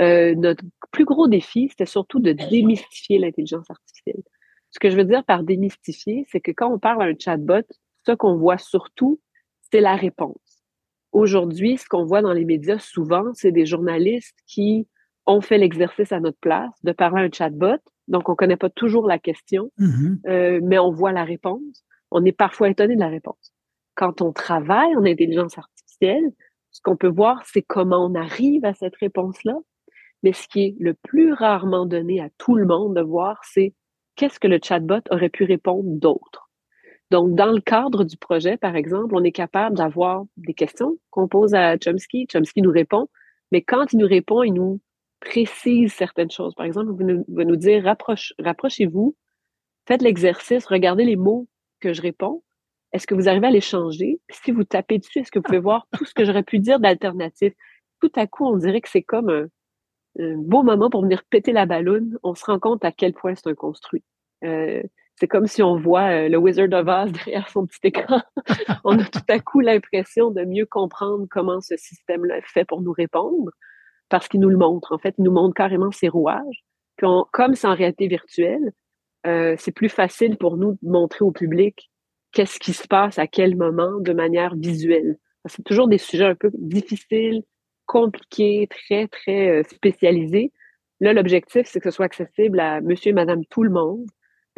Euh, 0.00 0.34
notre 0.34 0.62
plus 0.92 1.06
gros 1.06 1.26
défi, 1.26 1.68
c'était 1.70 1.86
surtout 1.86 2.20
de 2.20 2.32
démystifier 2.32 3.18
l'intelligence 3.18 3.68
artificielle. 3.70 4.22
Ce 4.70 4.78
que 4.78 4.90
je 4.90 4.96
veux 4.96 5.04
dire 5.04 5.24
par 5.24 5.42
démystifier, 5.42 6.26
c'est 6.30 6.40
que 6.40 6.50
quand 6.50 6.70
on 6.70 6.78
parle 6.78 7.02
à 7.02 7.06
un 7.06 7.14
chatbot, 7.18 7.66
ce 8.06 8.12
qu'on 8.12 8.36
voit 8.36 8.58
surtout, 8.58 9.18
c'est 9.72 9.80
la 9.80 9.96
réponse. 9.96 10.47
Aujourd'hui, 11.12 11.78
ce 11.78 11.86
qu'on 11.88 12.04
voit 12.04 12.22
dans 12.22 12.32
les 12.32 12.44
médias 12.44 12.78
souvent, 12.78 13.24
c'est 13.34 13.52
des 13.52 13.66
journalistes 13.66 14.38
qui 14.46 14.86
ont 15.26 15.40
fait 15.40 15.58
l'exercice 15.58 16.12
à 16.12 16.20
notre 16.20 16.38
place 16.38 16.72
de 16.84 16.92
parler 16.92 17.22
à 17.22 17.24
un 17.24 17.30
chatbot. 17.30 17.78
Donc, 18.08 18.28
on 18.28 18.32
ne 18.32 18.36
connaît 18.36 18.56
pas 18.56 18.70
toujours 18.70 19.06
la 19.06 19.18
question, 19.18 19.70
mm-hmm. 19.78 20.28
euh, 20.28 20.60
mais 20.62 20.78
on 20.78 20.90
voit 20.90 21.12
la 21.12 21.24
réponse. 21.24 21.84
On 22.10 22.24
est 22.24 22.32
parfois 22.32 22.70
étonné 22.70 22.94
de 22.94 23.00
la 23.00 23.08
réponse. 23.08 23.52
Quand 23.94 24.22
on 24.22 24.32
travaille 24.32 24.94
en 24.96 25.04
intelligence 25.04 25.58
artificielle, 25.58 26.32
Ce 26.70 26.80
qu'on 26.82 26.96
peut 26.96 27.08
voir, 27.08 27.42
c'est 27.44 27.62
comment 27.62 28.06
on 28.06 28.14
arrive 28.14 28.64
à 28.64 28.74
cette 28.74 28.96
réponse-là. 28.96 29.56
Mais 30.22 30.32
ce 30.32 30.46
qui 30.48 30.60
est 30.62 30.76
le 30.78 30.94
plus 30.94 31.32
rarement 31.32 31.86
donné 31.86 32.20
à 32.20 32.28
tout 32.38 32.54
le 32.54 32.66
monde 32.66 32.94
de 32.94 33.00
voir, 33.00 33.40
c'est 33.44 33.74
qu'est-ce 34.16 34.38
que 34.38 34.48
le 34.48 34.58
chatbot 34.62 35.00
aurait 35.10 35.28
pu 35.28 35.44
répondre 35.44 35.82
d'autre? 35.84 36.47
Donc, 37.10 37.34
dans 37.34 37.50
le 37.52 37.60
cadre 37.60 38.04
du 38.04 38.16
projet, 38.16 38.56
par 38.58 38.76
exemple, 38.76 39.14
on 39.14 39.24
est 39.24 39.32
capable 39.32 39.76
d'avoir 39.76 40.24
des 40.36 40.54
questions 40.54 40.98
qu'on 41.10 41.26
pose 41.26 41.54
à 41.54 41.76
Chomsky. 41.78 42.26
Chomsky 42.30 42.60
nous 42.60 42.70
répond, 42.70 43.08
mais 43.50 43.62
quand 43.62 43.92
il 43.92 43.98
nous 43.98 44.06
répond, 44.06 44.42
il 44.42 44.52
nous 44.52 44.80
précise 45.20 45.92
certaines 45.92 46.30
choses. 46.30 46.54
Par 46.54 46.66
exemple, 46.66 46.92
il 47.00 47.24
va 47.28 47.44
nous, 47.44 47.56
dire 47.56 47.84
rapproche, 47.84 48.34
rapprochez-vous, 48.38 49.16
faites 49.86 50.02
l'exercice, 50.02 50.66
regardez 50.66 51.04
les 51.04 51.16
mots 51.16 51.48
que 51.80 51.92
je 51.92 52.02
réponds. 52.02 52.42
Est-ce 52.92 53.06
que 53.06 53.14
vous 53.14 53.28
arrivez 53.28 53.46
à 53.46 53.50
les 53.50 53.60
changer? 53.60 54.20
si 54.30 54.50
vous 54.50 54.64
tapez 54.64 54.98
dessus, 54.98 55.20
est-ce 55.20 55.30
que 55.30 55.38
vous 55.38 55.44
pouvez 55.44 55.58
voir 55.58 55.86
tout 55.92 56.04
ce 56.04 56.14
que 56.14 56.24
j'aurais 56.24 56.42
pu 56.42 56.58
dire 56.58 56.78
d'alternatif? 56.78 57.54
Tout 58.00 58.12
à 58.16 58.26
coup, 58.26 58.46
on 58.46 58.56
dirait 58.56 58.80
que 58.80 58.88
c'est 58.88 59.02
comme 59.02 59.30
un, 59.30 59.48
beau 60.36 60.62
moment 60.62 60.90
pour 60.90 61.02
venir 61.02 61.22
péter 61.24 61.52
la 61.52 61.66
ballonne. 61.66 62.18
On 62.22 62.34
se 62.34 62.44
rend 62.44 62.58
compte 62.58 62.84
à 62.84 62.92
quel 62.92 63.12
point 63.14 63.34
c'est 63.34 63.48
un 63.48 63.54
construit. 63.54 64.04
Euh, 64.44 64.82
c'est 65.18 65.26
comme 65.26 65.46
si 65.46 65.62
on 65.62 65.76
voit 65.76 66.10
euh, 66.10 66.28
le 66.28 66.38
Wizard 66.38 66.72
of 66.72 66.86
Oz 66.86 67.12
derrière 67.24 67.48
son 67.48 67.66
petit 67.66 67.80
écran. 67.84 68.22
on 68.84 68.98
a 68.98 69.04
tout 69.04 69.20
à 69.28 69.40
coup 69.40 69.60
l'impression 69.60 70.30
de 70.30 70.44
mieux 70.44 70.66
comprendre 70.66 71.26
comment 71.30 71.60
ce 71.60 71.76
système-là 71.76 72.40
fait 72.42 72.64
pour 72.64 72.82
nous 72.82 72.92
répondre 72.92 73.50
parce 74.08 74.28
qu'il 74.28 74.40
nous 74.40 74.48
le 74.48 74.56
montre. 74.56 74.92
En 74.92 74.98
fait, 74.98 75.14
il 75.18 75.24
nous 75.24 75.32
montre 75.32 75.54
carrément 75.54 75.90
ses 75.90 76.08
rouages. 76.08 76.64
comme 76.98 77.54
c'est 77.54 77.66
en 77.66 77.74
réalité 77.74 78.06
virtuelle, 78.06 78.72
euh, 79.26 79.56
c'est 79.58 79.72
plus 79.72 79.88
facile 79.88 80.36
pour 80.38 80.56
nous 80.56 80.72
de 80.72 80.88
montrer 80.88 81.24
au 81.24 81.32
public 81.32 81.90
qu'est-ce 82.32 82.60
qui 82.60 82.72
se 82.72 82.86
passe 82.86 83.18
à 83.18 83.26
quel 83.26 83.56
moment 83.56 84.00
de 84.00 84.12
manière 84.12 84.54
visuelle. 84.54 85.18
C'est 85.46 85.64
toujours 85.64 85.88
des 85.88 85.98
sujets 85.98 86.26
un 86.26 86.34
peu 86.34 86.50
difficiles, 86.54 87.42
compliqués, 87.86 88.68
très, 88.68 89.08
très 89.08 89.48
euh, 89.48 89.62
spécialisés. 89.64 90.52
Là, 91.00 91.12
l'objectif, 91.12 91.66
c'est 91.66 91.80
que 91.80 91.90
ce 91.90 91.96
soit 91.96 92.06
accessible 92.06 92.60
à 92.60 92.80
monsieur 92.80 93.10
et 93.10 93.14
madame 93.14 93.44
tout 93.46 93.62
le 93.62 93.70
monde. 93.70 94.06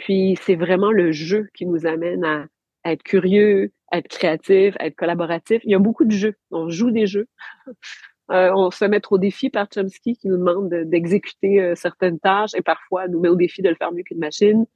Puis, 0.01 0.39
c'est 0.43 0.57
vraiment 0.57 0.91
le 0.91 1.13
jeu 1.13 1.49
qui 1.55 1.67
nous 1.67 1.87
amène 1.87 2.25
à, 2.25 2.47
être 2.87 3.03
curieux, 3.03 3.71
à 3.91 3.99
être 3.99 4.09
créatif, 4.09 4.75
à 4.79 4.87
être 4.87 4.97
collaboratif. 4.97 5.61
Il 5.65 5.71
y 5.71 5.75
a 5.75 5.79
beaucoup 5.79 6.07
de 6.07 6.11
jeux. 6.11 6.37
On 6.51 6.71
joue 6.71 6.91
des 6.91 7.07
jeux. 7.07 7.29
Euh, 8.33 8.53
on 8.55 8.71
se 8.71 8.85
mettre 8.85 9.11
au 9.11 9.19
défi 9.19 9.51
par 9.51 9.67
Chomsky 9.75 10.17
qui 10.17 10.29
nous 10.29 10.37
demande 10.37 10.73
d'exécuter 10.85 11.61
euh, 11.61 11.75
certaines 11.75 12.21
tâches 12.21 12.55
et 12.55 12.63
parfois 12.63 13.09
nous 13.09 13.19
met 13.19 13.29
au 13.29 13.35
défi 13.35 13.61
de 13.61 13.69
le 13.69 13.75
faire 13.75 13.91
mieux 13.91 14.05
qu'une 14.05 14.21
machine. 14.21 14.67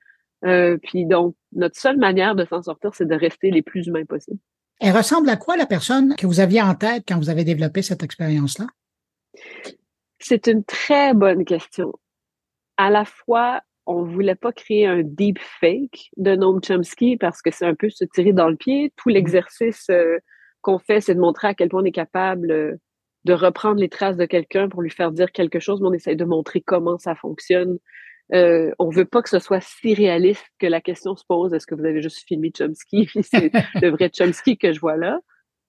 Euh, 0.44 0.76
puis 0.82 1.06
donc, 1.06 1.36
notre 1.52 1.78
seule 1.78 1.96
manière 1.96 2.34
de 2.34 2.44
s'en 2.46 2.62
sortir, 2.62 2.92
c'est 2.96 3.06
de 3.06 3.14
rester 3.14 3.52
les 3.52 3.62
plus 3.62 3.86
humains 3.86 4.06
possibles. 4.06 4.40
Elle 4.80 4.96
ressemble 4.96 5.28
à 5.28 5.36
quoi 5.36 5.56
la 5.56 5.66
personne 5.66 6.16
que 6.16 6.26
vous 6.26 6.40
aviez 6.40 6.62
en 6.62 6.74
tête 6.74 7.04
quand 7.06 7.16
vous 7.16 7.30
avez 7.30 7.44
développé 7.44 7.82
cette 7.82 8.02
expérience-là? 8.02 8.66
C'est 10.18 10.48
une 10.48 10.64
très 10.64 11.14
bonne 11.14 11.44
question. 11.44 11.92
À 12.76 12.90
la 12.90 13.04
fois, 13.04 13.60
on 13.86 14.02
voulait 14.02 14.34
pas 14.34 14.52
créer 14.52 14.86
un 14.86 15.02
deep 15.02 15.38
fake 15.60 16.10
de 16.16 16.36
Noam 16.36 16.60
Chomsky 16.62 17.16
parce 17.16 17.42
que 17.42 17.50
c'est 17.50 17.66
un 17.66 17.74
peu 17.74 17.90
se 17.90 18.04
tirer 18.04 18.32
dans 18.32 18.48
le 18.48 18.56
pied. 18.56 18.92
Tout 18.96 19.10
mmh. 19.10 19.12
l'exercice 19.12 19.90
qu'on 20.62 20.78
fait, 20.78 21.00
c'est 21.00 21.14
de 21.14 21.20
montrer 21.20 21.48
à 21.48 21.54
quel 21.54 21.68
point 21.68 21.82
on 21.82 21.84
est 21.84 21.92
capable 21.92 22.78
de 23.24 23.32
reprendre 23.32 23.80
les 23.80 23.88
traces 23.88 24.16
de 24.16 24.26
quelqu'un 24.26 24.68
pour 24.68 24.82
lui 24.82 24.90
faire 24.90 25.10
dire 25.10 25.32
quelque 25.32 25.58
chose, 25.58 25.80
mais 25.80 25.88
on 25.88 25.92
essaye 25.92 26.16
de 26.16 26.24
montrer 26.24 26.60
comment 26.60 26.98
ça 26.98 27.14
fonctionne. 27.14 27.78
Euh, 28.32 28.70
on 28.78 28.88
veut 28.88 29.04
pas 29.04 29.22
que 29.22 29.28
ce 29.28 29.38
soit 29.38 29.60
si 29.60 29.94
réaliste 29.94 30.46
que 30.58 30.66
la 30.66 30.80
question 30.80 31.14
se 31.14 31.24
pose 31.28 31.52
est-ce 31.52 31.66
que 31.66 31.74
vous 31.74 31.84
avez 31.84 32.00
juste 32.00 32.26
filmé 32.26 32.52
Chomsky? 32.56 33.08
C'est 33.22 33.50
le 33.82 33.90
vrai 33.90 34.10
Chomsky 34.10 34.56
que 34.56 34.72
je 34.72 34.80
vois 34.80 34.96
là. 34.96 35.18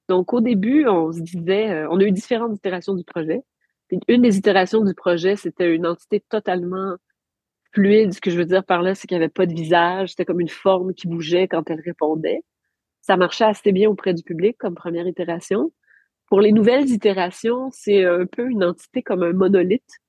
Donc 0.08 0.34
au 0.34 0.42
début, 0.42 0.88
on 0.88 1.12
se 1.12 1.22
disait, 1.22 1.72
euh, 1.72 1.88
on 1.90 2.00
a 2.00 2.04
eu 2.04 2.12
différentes 2.12 2.56
itérations 2.56 2.94
du 2.94 3.04
projet. 3.04 3.42
une 4.08 4.22
des 4.22 4.38
itérations 4.38 4.84
du 4.84 4.94
projet, 4.94 5.36
c'était 5.36 5.74
une 5.74 5.88
entité 5.88 6.24
totalement 6.30 6.96
fluide. 7.76 8.14
Ce 8.14 8.22
que 8.22 8.32
je 8.32 8.38
veux 8.38 8.46
dire 8.46 8.64
par 8.64 8.82
là, 8.82 8.96
c'est 8.96 9.08
qu'il 9.08 9.18
n'y 9.18 9.24
avait 9.24 9.32
pas 9.32 9.46
de 9.46 9.54
visage, 9.54 10.10
c'était 10.10 10.26
comme 10.26 10.42
une 10.42 10.50
forme 10.50 10.94
qui 10.94 11.08
bougeait 11.08 11.48
quand 11.48 11.70
elle 11.70 11.82
répondait. 11.82 12.42
Ça 13.02 13.18
marchait 13.18 13.46
assez 13.46 13.72
bien 13.72 13.90
auprès 13.90 14.14
du 14.14 14.24
public 14.24 14.58
comme 14.58 14.74
première 14.74 15.08
itération. 15.08 15.72
Pour 16.28 16.42
les 16.42 16.52
nouvelles 16.52 16.90
itérations, 16.90 17.70
c'est 17.72 18.04
un 18.06 18.26
peu 18.26 18.50
une 18.50 18.64
entité 18.64 19.04
comme 19.04 19.22
un 19.22 19.34
monolithe. 19.34 20.00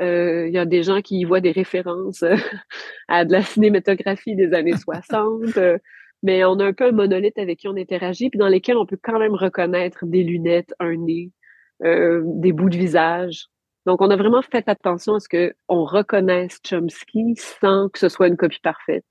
Euh, 0.00 0.46
il 0.46 0.54
y 0.54 0.58
a 0.58 0.64
des 0.64 0.84
gens 0.84 1.00
qui 1.00 1.18
y 1.18 1.24
voient 1.24 1.40
des 1.40 1.50
références 1.50 2.22
euh, 2.22 2.36
à 3.08 3.24
de 3.24 3.32
la 3.32 3.42
cinématographie 3.42 4.36
des 4.36 4.54
années 4.54 4.76
60, 4.76 5.56
euh, 5.56 5.78
mais 6.22 6.44
on 6.44 6.60
a 6.60 6.66
un 6.66 6.72
peu 6.72 6.86
un 6.86 6.92
monolithe 6.92 7.38
avec 7.38 7.58
qui 7.58 7.68
on 7.68 7.76
interagit, 7.76 8.30
puis 8.30 8.38
dans 8.38 8.48
lesquels 8.48 8.76
on 8.76 8.86
peut 8.86 8.98
quand 9.02 9.18
même 9.18 9.34
reconnaître 9.34 10.06
des 10.06 10.22
lunettes, 10.22 10.74
un 10.78 10.96
nez, 10.96 11.32
des 11.80 12.52
bouts 12.52 12.70
de 12.70 12.76
visage. 12.76 13.46
Donc, 13.88 14.02
on 14.02 14.10
a 14.10 14.16
vraiment 14.16 14.42
fait 14.42 14.68
attention 14.68 15.14
à 15.14 15.20
ce 15.20 15.28
qu'on 15.30 15.84
reconnaisse 15.86 16.58
Chomsky 16.62 17.36
sans 17.36 17.88
que 17.88 17.98
ce 17.98 18.10
soit 18.10 18.28
une 18.28 18.36
copie 18.36 18.60
parfaite. 18.60 19.06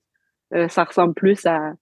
ça 0.68 0.84
ressemble 0.84 1.14
plus 1.14 1.44
à 1.46 1.72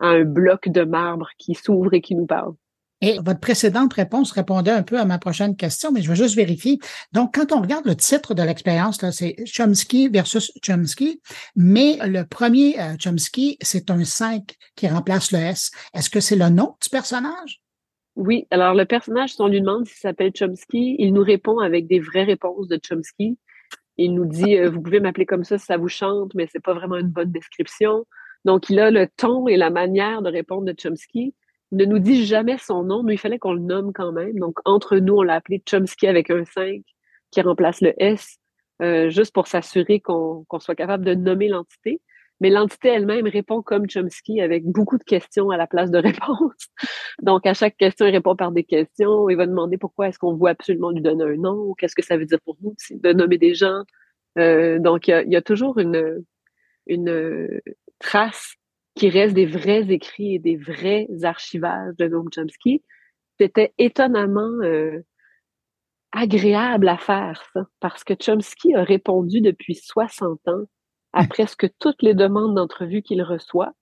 un 0.00 0.24
bloc 0.24 0.68
de 0.68 0.84
marbre 0.84 1.30
qui 1.38 1.54
s'ouvre 1.54 1.94
et 1.94 2.02
qui 2.02 2.14
nous 2.14 2.26
parle. 2.26 2.52
Et 3.00 3.18
votre 3.24 3.40
précédente 3.40 3.94
réponse 3.94 4.32
répondait 4.32 4.70
un 4.70 4.82
peu 4.82 5.00
à 5.00 5.06
ma 5.06 5.18
prochaine 5.18 5.56
question, 5.56 5.92
mais 5.92 6.02
je 6.02 6.10
veux 6.10 6.14
juste 6.14 6.36
vérifier. 6.36 6.78
Donc, 7.12 7.36
quand 7.36 7.52
on 7.52 7.62
regarde 7.62 7.86
le 7.86 7.96
titre 7.96 8.34
de 8.34 8.42
l'expérience, 8.42 9.00
c'est 9.12 9.34
Chomsky 9.46 10.08
versus 10.08 10.52
Chomsky, 10.62 11.22
mais 11.56 11.96
le 12.04 12.24
premier 12.24 12.78
euh, 12.78 12.96
Chomsky, 13.02 13.56
c'est 13.62 13.90
un 13.90 14.04
5 14.04 14.54
qui 14.76 14.88
remplace 14.88 15.32
le 15.32 15.38
S. 15.38 15.70
Est-ce 15.94 16.10
que 16.10 16.20
c'est 16.20 16.36
le 16.36 16.50
nom 16.50 16.76
du 16.82 16.90
personnage? 16.90 17.62
Oui. 18.16 18.46
Alors, 18.50 18.74
le 18.74 18.84
personnage, 18.84 19.34
si 19.34 19.40
on 19.40 19.48
lui 19.48 19.60
demande 19.60 19.86
s'il 19.86 19.96
s'appelle 19.96 20.32
Chomsky, 20.32 20.96
il 20.98 21.14
nous 21.14 21.22
répond 21.22 21.58
avec 21.58 21.86
des 21.86 21.98
vraies 21.98 22.24
réponses 22.24 22.68
de 22.68 22.78
Chomsky. 22.82 23.38
Il 23.96 24.14
nous 24.14 24.26
dit, 24.26 24.56
euh, 24.58 24.70
vous 24.70 24.82
pouvez 24.82 25.00
m'appeler 25.00 25.26
comme 25.26 25.44
ça 25.44 25.58
si 25.58 25.66
ça 25.66 25.76
vous 25.78 25.88
chante, 25.88 26.34
mais 26.34 26.46
c'est 26.50 26.62
pas 26.62 26.74
vraiment 26.74 26.96
une 26.96 27.08
bonne 27.08 27.32
description. 27.32 28.06
Donc, 28.44 28.68
il 28.70 28.80
a 28.80 28.90
le 28.90 29.08
ton 29.16 29.48
et 29.48 29.56
la 29.56 29.70
manière 29.70 30.22
de 30.22 30.30
répondre 30.30 30.64
de 30.64 30.74
Chomsky 30.78 31.34
ne 31.72 31.84
nous 31.86 31.98
dit 31.98 32.26
jamais 32.26 32.58
son 32.58 32.82
nom, 32.82 33.02
mais 33.02 33.14
il 33.14 33.18
fallait 33.18 33.38
qu'on 33.38 33.54
le 33.54 33.60
nomme 33.60 33.92
quand 33.94 34.12
même. 34.12 34.38
Donc, 34.38 34.58
entre 34.66 34.98
nous, 34.98 35.14
on 35.16 35.22
l'a 35.22 35.36
appelé 35.36 35.62
Chomsky 35.68 36.06
avec 36.06 36.30
un 36.30 36.44
5 36.44 36.82
qui 37.30 37.40
remplace 37.40 37.80
le 37.80 37.94
S, 38.02 38.38
euh, 38.82 39.08
juste 39.08 39.32
pour 39.32 39.46
s'assurer 39.46 40.00
qu'on 40.00 40.44
soit 40.58 40.74
capable 40.74 41.04
de 41.04 41.14
nommer 41.14 41.48
l'entité. 41.48 42.00
Mais 42.42 42.50
l'entité 42.50 42.88
elle-même 42.88 43.28
répond 43.28 43.62
comme 43.62 43.88
Chomsky 43.88 44.40
avec 44.40 44.64
beaucoup 44.64 44.98
de 44.98 45.04
questions 45.04 45.50
à 45.50 45.56
la 45.56 45.68
place 45.68 45.92
de 45.92 45.98
réponses. 46.08 46.66
Donc, 47.22 47.46
à 47.46 47.54
chaque 47.54 47.76
question, 47.76 48.04
il 48.04 48.10
répond 48.10 48.34
par 48.34 48.50
des 48.50 48.64
questions. 48.64 49.28
Il 49.30 49.36
va 49.36 49.46
demander 49.46 49.78
pourquoi 49.78 50.08
est-ce 50.08 50.18
qu'on 50.18 50.34
veut 50.34 50.48
absolument 50.48 50.90
lui 50.90 51.00
donner 51.00 51.22
un 51.22 51.36
nom, 51.36 51.72
qu'est-ce 51.74 51.94
que 51.94 52.04
ça 52.04 52.16
veut 52.16 52.26
dire 52.26 52.40
pour 52.44 52.56
nous 52.60 52.74
de 52.90 53.12
nommer 53.12 53.38
des 53.38 53.54
gens. 53.54 53.84
Euh, 54.38 54.80
donc, 54.80 55.06
il 55.06 55.28
y 55.28 55.36
a, 55.36 55.40
toujours 55.42 55.78
une, 55.78 56.24
une 56.88 57.60
trace 58.00 58.56
qui 58.96 59.08
reste 59.08 59.34
des 59.34 59.46
vrais 59.46 59.90
écrits 59.92 60.34
et 60.34 60.38
des 60.40 60.56
vrais 60.56 61.06
archivages 61.22 61.94
de 61.96 62.08
Noam 62.08 62.28
Chomsky, 62.34 62.82
c'était 63.38 63.72
étonnamment 63.78 64.62
euh, 64.64 64.98
agréable 66.10 66.88
à 66.88 66.98
faire 66.98 67.44
ça, 67.52 67.66
parce 67.78 68.02
que 68.02 68.14
Chomsky 68.20 68.74
a 68.74 68.82
répondu 68.82 69.40
depuis 69.40 69.76
60 69.76 70.48
ans 70.48 70.64
à 71.12 71.26
presque 71.26 71.68
toutes 71.78 72.02
les 72.02 72.14
demandes 72.14 72.54
d'entrevue 72.54 73.02
qu'il 73.02 73.22
reçoit, 73.22 73.74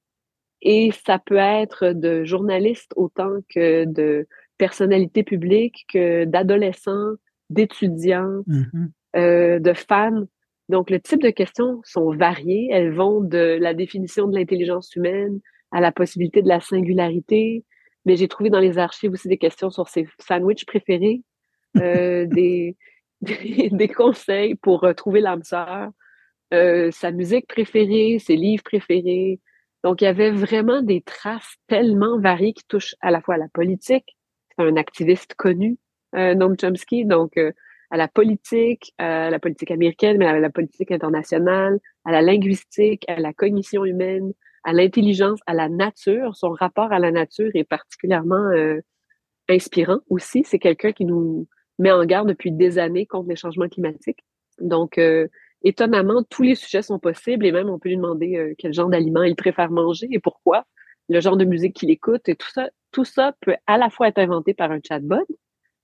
et 0.62 0.90
ça 1.06 1.18
peut 1.18 1.36
être 1.36 1.92
de 1.92 2.24
journalistes 2.24 2.92
autant 2.96 3.38
que 3.48 3.84
de 3.84 4.26
personnalités 4.58 5.22
publiques, 5.22 5.86
que 5.90 6.24
d'adolescents, 6.24 7.14
d'étudiants, 7.48 8.42
mm-hmm. 8.46 8.88
euh, 9.16 9.58
de 9.58 9.72
fans. 9.72 10.24
Donc, 10.68 10.90
le 10.90 11.00
type 11.00 11.22
de 11.22 11.30
questions 11.30 11.80
sont 11.84 12.14
variées. 12.14 12.68
Elles 12.70 12.92
vont 12.92 13.22
de 13.22 13.58
la 13.58 13.74
définition 13.74 14.28
de 14.28 14.36
l'intelligence 14.36 14.94
humaine 14.94 15.40
à 15.72 15.80
la 15.80 15.92
possibilité 15.92 16.42
de 16.42 16.48
la 16.48 16.60
singularité. 16.60 17.64
Mais 18.04 18.16
j'ai 18.16 18.28
trouvé 18.28 18.50
dans 18.50 18.60
les 18.60 18.78
archives 18.78 19.12
aussi 19.12 19.28
des 19.28 19.38
questions 19.38 19.70
sur 19.70 19.88
ses 19.88 20.06
sandwichs 20.18 20.66
préférés, 20.66 21.22
euh, 21.78 22.26
des, 22.26 22.76
des, 23.22 23.88
conseils 23.88 24.54
pour 24.54 24.84
euh, 24.84 24.92
trouver 24.92 25.20
l'âme 25.20 25.42
sœur, 25.42 25.90
euh, 26.52 26.90
sa 26.90 27.10
musique 27.10 27.46
préférée, 27.46 28.18
ses 28.18 28.36
livres 28.36 28.64
préférés. 28.64 29.40
Donc, 29.84 30.02
il 30.02 30.04
y 30.04 30.08
avait 30.08 30.30
vraiment 30.30 30.82
des 30.82 31.00
traces 31.00 31.54
tellement 31.66 32.18
variées 32.20 32.52
qui 32.52 32.64
touchent 32.68 32.94
à 33.00 33.10
la 33.10 33.20
fois 33.20 33.36
à 33.36 33.38
la 33.38 33.48
politique. 33.48 34.16
C'est 34.56 34.64
un 34.64 34.76
activiste 34.76 35.34
connu, 35.34 35.78
Noam 36.12 36.56
Chomsky. 36.60 37.06
Donc, 37.06 37.38
à 37.90 37.96
la 37.96 38.08
politique, 38.08 38.94
à 38.98 39.30
la 39.30 39.38
politique 39.38 39.70
américaine, 39.70 40.18
mais 40.18 40.26
à 40.26 40.38
la 40.38 40.50
politique 40.50 40.92
internationale, 40.92 41.78
à 42.04 42.12
la 42.12 42.22
linguistique, 42.22 43.04
à 43.08 43.18
la 43.18 43.32
cognition 43.32 43.84
humaine, 43.84 44.32
à 44.64 44.72
l'intelligence, 44.72 45.40
à 45.46 45.54
la 45.54 45.68
nature. 45.68 46.36
Son 46.36 46.50
rapport 46.50 46.92
à 46.92 46.98
la 46.98 47.10
nature 47.10 47.50
est 47.54 47.64
particulièrement 47.64 48.50
euh, 48.54 48.80
inspirant 49.48 49.98
aussi. 50.08 50.44
C'est 50.44 50.58
quelqu'un 50.58 50.92
qui 50.92 51.04
nous 51.04 51.48
met 51.78 51.90
en 51.90 52.04
garde 52.04 52.28
depuis 52.28 52.52
des 52.52 52.78
années 52.78 53.06
contre 53.06 53.28
les 53.28 53.36
changements 53.36 53.68
climatiques. 53.68 54.24
Donc, 54.60 54.98
euh, 54.98 55.26
étonnamment, 55.62 56.22
tous 56.28 56.42
les 56.42 56.54
sujets 56.54 56.82
sont 56.82 56.98
possibles 56.98 57.46
et 57.46 57.52
même 57.52 57.68
on 57.68 57.78
peut 57.78 57.88
lui 57.88 57.96
demander 57.96 58.36
euh, 58.36 58.54
quel 58.58 58.72
genre 58.72 58.88
d'aliments 58.88 59.22
il 59.22 59.36
préfère 59.36 59.70
manger 59.70 60.08
et 60.10 60.18
pourquoi, 60.18 60.64
le 61.08 61.20
genre 61.20 61.36
de 61.36 61.44
musique 61.44 61.74
qu'il 61.74 61.90
écoute 61.90 62.28
et 62.28 62.36
tout 62.36 62.50
ça. 62.50 62.68
Tout 62.92 63.04
ça 63.04 63.34
peut 63.40 63.54
à 63.66 63.78
la 63.78 63.90
fois 63.90 64.08
être 64.08 64.18
inventé 64.18 64.54
par 64.54 64.72
un 64.72 64.80
chatbot, 64.86 65.26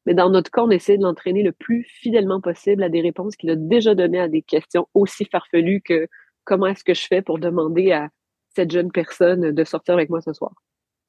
Mais 0.06 0.14
dans 0.14 0.30
notre 0.30 0.50
cas, 0.50 0.62
on 0.62 0.70
essaie 0.70 0.98
de 0.98 1.02
l'entraîner 1.02 1.42
le 1.42 1.52
plus 1.52 1.84
fidèlement 1.84 2.40
possible 2.40 2.82
à 2.82 2.88
des 2.88 3.00
réponses 3.00 3.36
qu'il 3.36 3.50
a 3.50 3.56
déjà 3.56 3.94
données 3.94 4.20
à 4.20 4.28
des 4.28 4.42
questions 4.42 4.88
aussi 4.94 5.24
farfelues 5.24 5.82
que 5.82 6.08
comment 6.44 6.66
est-ce 6.66 6.84
que 6.84 6.94
je 6.94 7.06
fais 7.06 7.22
pour 7.22 7.38
demander 7.38 7.92
à 7.92 8.08
cette 8.54 8.70
jeune 8.70 8.90
personne 8.90 9.52
de 9.52 9.64
sortir 9.64 9.94
avec 9.94 10.08
moi 10.08 10.20
ce 10.20 10.32
soir. 10.32 10.52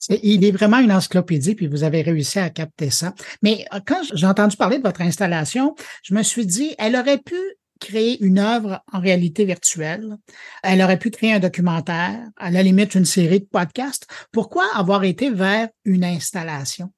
Il 0.09 0.45
est 0.45 0.51
vraiment 0.51 0.77
une 0.77 0.91
encyclopédie, 0.91 1.55
puis 1.55 1.67
vous 1.67 1.83
avez 1.83 2.01
réussi 2.01 2.37
à 2.37 2.49
capter 2.51 2.91
ça. 2.91 3.15
Mais 3.41 3.65
euh, 3.73 3.79
quand 3.85 4.01
j'ai 4.13 4.27
entendu 4.27 4.55
parler 4.55 4.77
de 4.77 4.83
votre 4.83 5.01
installation, 5.01 5.75
je 6.03 6.13
me 6.13 6.21
suis 6.21 6.45
dit, 6.45 6.75
elle 6.77 6.95
aurait 6.95 7.17
pu 7.17 7.35
créer 7.79 8.23
une 8.23 8.39
œuvre 8.39 8.81
en 8.91 8.99
réalité 8.99 9.45
virtuelle. 9.45 10.17
Elle 10.63 10.81
aurait 10.81 10.99
pu 10.99 11.09
créer 11.09 11.33
un 11.33 11.39
documentaire, 11.39 12.19
à 12.37 12.51
la 12.51 12.63
limite 12.63 12.95
une 12.95 13.05
série 13.05 13.39
de 13.39 13.45
podcasts. 13.45 14.07
Pourquoi 14.31 14.65
avoir 14.75 15.03
été 15.03 15.29
vers 15.29 15.69
une 15.85 16.03
installation? 16.03 16.91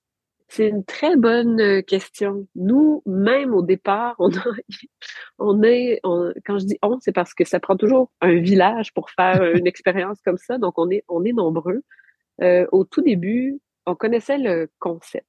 C'est 0.50 0.68
une 0.68 0.84
très 0.84 1.16
bonne 1.16 1.62
euh, 1.62 1.82
question. 1.84 2.48
Nous, 2.56 3.04
même 3.06 3.54
au 3.54 3.62
départ, 3.62 4.16
on, 4.18 4.32
on 5.38 5.62
est, 5.62 6.00
quand 6.04 6.58
je 6.58 6.66
dis 6.66 6.78
on, 6.82 6.98
c'est 7.02 7.12
parce 7.12 7.36
que 7.36 7.46
ça 7.46 7.60
prend 7.60 7.78
toujours 7.78 8.12
un 8.22 8.40
village 8.40 8.92
pour 8.94 9.12
faire 9.12 9.44
une 9.44 9.68
expérience 9.68 10.20
comme 10.26 10.38
ça. 10.38 10.58
Donc, 10.58 10.78
on 10.78 10.90
est, 10.90 11.04
on 11.08 11.24
est 11.24 11.34
nombreux. 11.34 11.84
Euh, 12.42 12.66
au 12.72 12.84
tout 12.84 13.02
début, 13.02 13.60
on 13.86 13.96
connaissait 13.96 14.40
le 14.40 14.70
concept. 14.80 15.26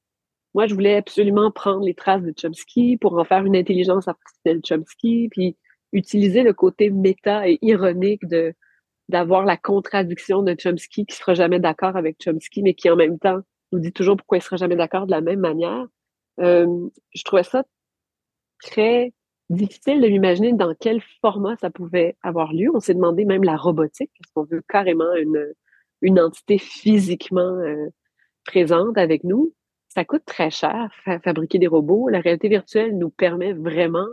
Moi, 0.54 0.66
je 0.66 0.74
voulais 0.74 0.96
absolument 0.96 1.50
prendre 1.50 1.84
les 1.84 1.94
traces 1.94 2.22
de 2.22 2.32
Chomsky 2.36 2.96
pour 2.96 3.16
en 3.18 3.24
faire 3.24 3.44
une 3.44 3.56
intelligence 3.56 4.08
artificielle 4.08 4.60
Chomsky, 4.66 5.28
puis 5.30 5.56
utiliser 5.92 6.42
le 6.42 6.52
côté 6.52 6.90
méta 6.90 7.48
et 7.48 7.58
ironique 7.62 8.26
de 8.26 8.54
d'avoir 9.08 9.44
la 9.44 9.56
contradiction 9.56 10.42
de 10.42 10.54
Chomsky 10.56 11.04
qui 11.04 11.16
sera 11.16 11.34
jamais 11.34 11.58
d'accord 11.58 11.96
avec 11.96 12.16
Chomsky, 12.22 12.62
mais 12.62 12.74
qui 12.74 12.88
en 12.88 12.96
même 12.96 13.18
temps 13.18 13.40
nous 13.72 13.80
dit 13.80 13.92
toujours 13.92 14.16
pourquoi 14.16 14.38
il 14.38 14.42
sera 14.42 14.56
jamais 14.56 14.76
d'accord 14.76 15.06
de 15.06 15.10
la 15.10 15.20
même 15.20 15.40
manière. 15.40 15.84
Euh, 16.40 16.88
je 17.14 17.22
trouvais 17.24 17.42
ça 17.42 17.64
très 18.62 19.12
difficile 19.50 20.00
de 20.00 20.08
m'imaginer 20.08 20.52
dans 20.52 20.74
quel 20.78 21.02
format 21.20 21.56
ça 21.56 21.70
pouvait 21.70 22.16
avoir 22.22 22.52
lieu. 22.52 22.68
On 22.72 22.80
s'est 22.80 22.94
demandé 22.94 23.24
même 23.24 23.42
la 23.42 23.56
robotique, 23.56 24.10
est-ce 24.20 24.32
qu'on 24.32 24.44
veut 24.44 24.62
carrément 24.68 25.12
une, 25.14 25.44
une 26.02 26.20
entité 26.20 26.58
physiquement 26.58 27.58
euh, 27.58 27.88
présente 28.44 28.96
avec 28.96 29.24
nous? 29.24 29.52
Ça 29.90 30.04
coûte 30.04 30.24
très 30.24 30.50
cher 30.50 30.90
fabriquer 31.24 31.58
des 31.58 31.66
robots. 31.66 32.08
La 32.08 32.20
réalité 32.20 32.48
virtuelle 32.48 32.96
nous 32.96 33.10
permet 33.10 33.52
vraiment 33.52 34.06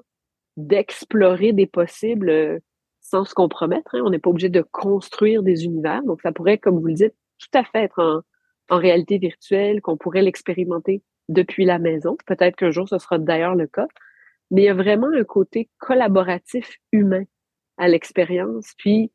d'explorer 0.58 1.54
des 1.54 1.68
possibles 1.68 2.30
euh, 2.30 2.60
sans 3.00 3.26
se 3.26 3.36
compromettre. 3.36 3.94
Hein. 3.94 4.02
On 4.04 4.10
n'est 4.10 4.20
pas 4.20 4.32
obligé 4.32 4.50
de 4.50 4.62
construire 4.62 5.44
des 5.44 5.66
univers. 5.66 6.02
Donc, 6.04 6.22
ça 6.22 6.32
pourrait, 6.32 6.58
comme 6.58 6.80
vous 6.80 6.88
le 6.88 6.94
dites, 6.94 7.14
tout 7.38 7.58
à 7.58 7.64
fait 7.64 7.84
être 7.84 8.02
en, 8.02 8.22
en 8.76 8.80
réalité 8.80 9.20
virtuelle, 9.20 9.82
qu'on 9.82 9.98
pourrait 9.98 10.24
l'expérimenter 10.24 11.04
depuis 11.30 11.64
la 11.64 11.78
maison. 11.78 12.18
Peut-être 12.26 12.56
qu'un 12.56 12.72
jour, 12.72 12.90
ce 12.90 12.98
sera 12.98 13.20
d'ailleurs 13.20 13.56
le 13.56 13.68
cas. 13.68 13.88
Mais 14.50 14.64
il 14.64 14.66
y 14.66 14.70
a 14.70 14.74
vraiment 14.74 15.10
un 15.14 15.24
côté 15.24 15.70
collaboratif 15.78 16.78
humain 16.92 17.24
à 17.78 17.88
l'expérience. 17.88 18.74
Puis, 18.80 19.12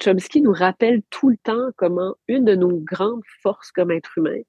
Chomsky 0.00 0.42
nous 0.42 0.52
rappelle 0.52 1.02
tout 1.10 1.28
le 1.28 1.36
temps 1.38 1.70
comment 1.76 2.14
une 2.28 2.44
de 2.44 2.54
nos 2.54 2.78
grandes 2.78 3.22
forces 3.42 3.72
comme 3.72 3.90
être 3.90 4.16
humain, 4.16 4.40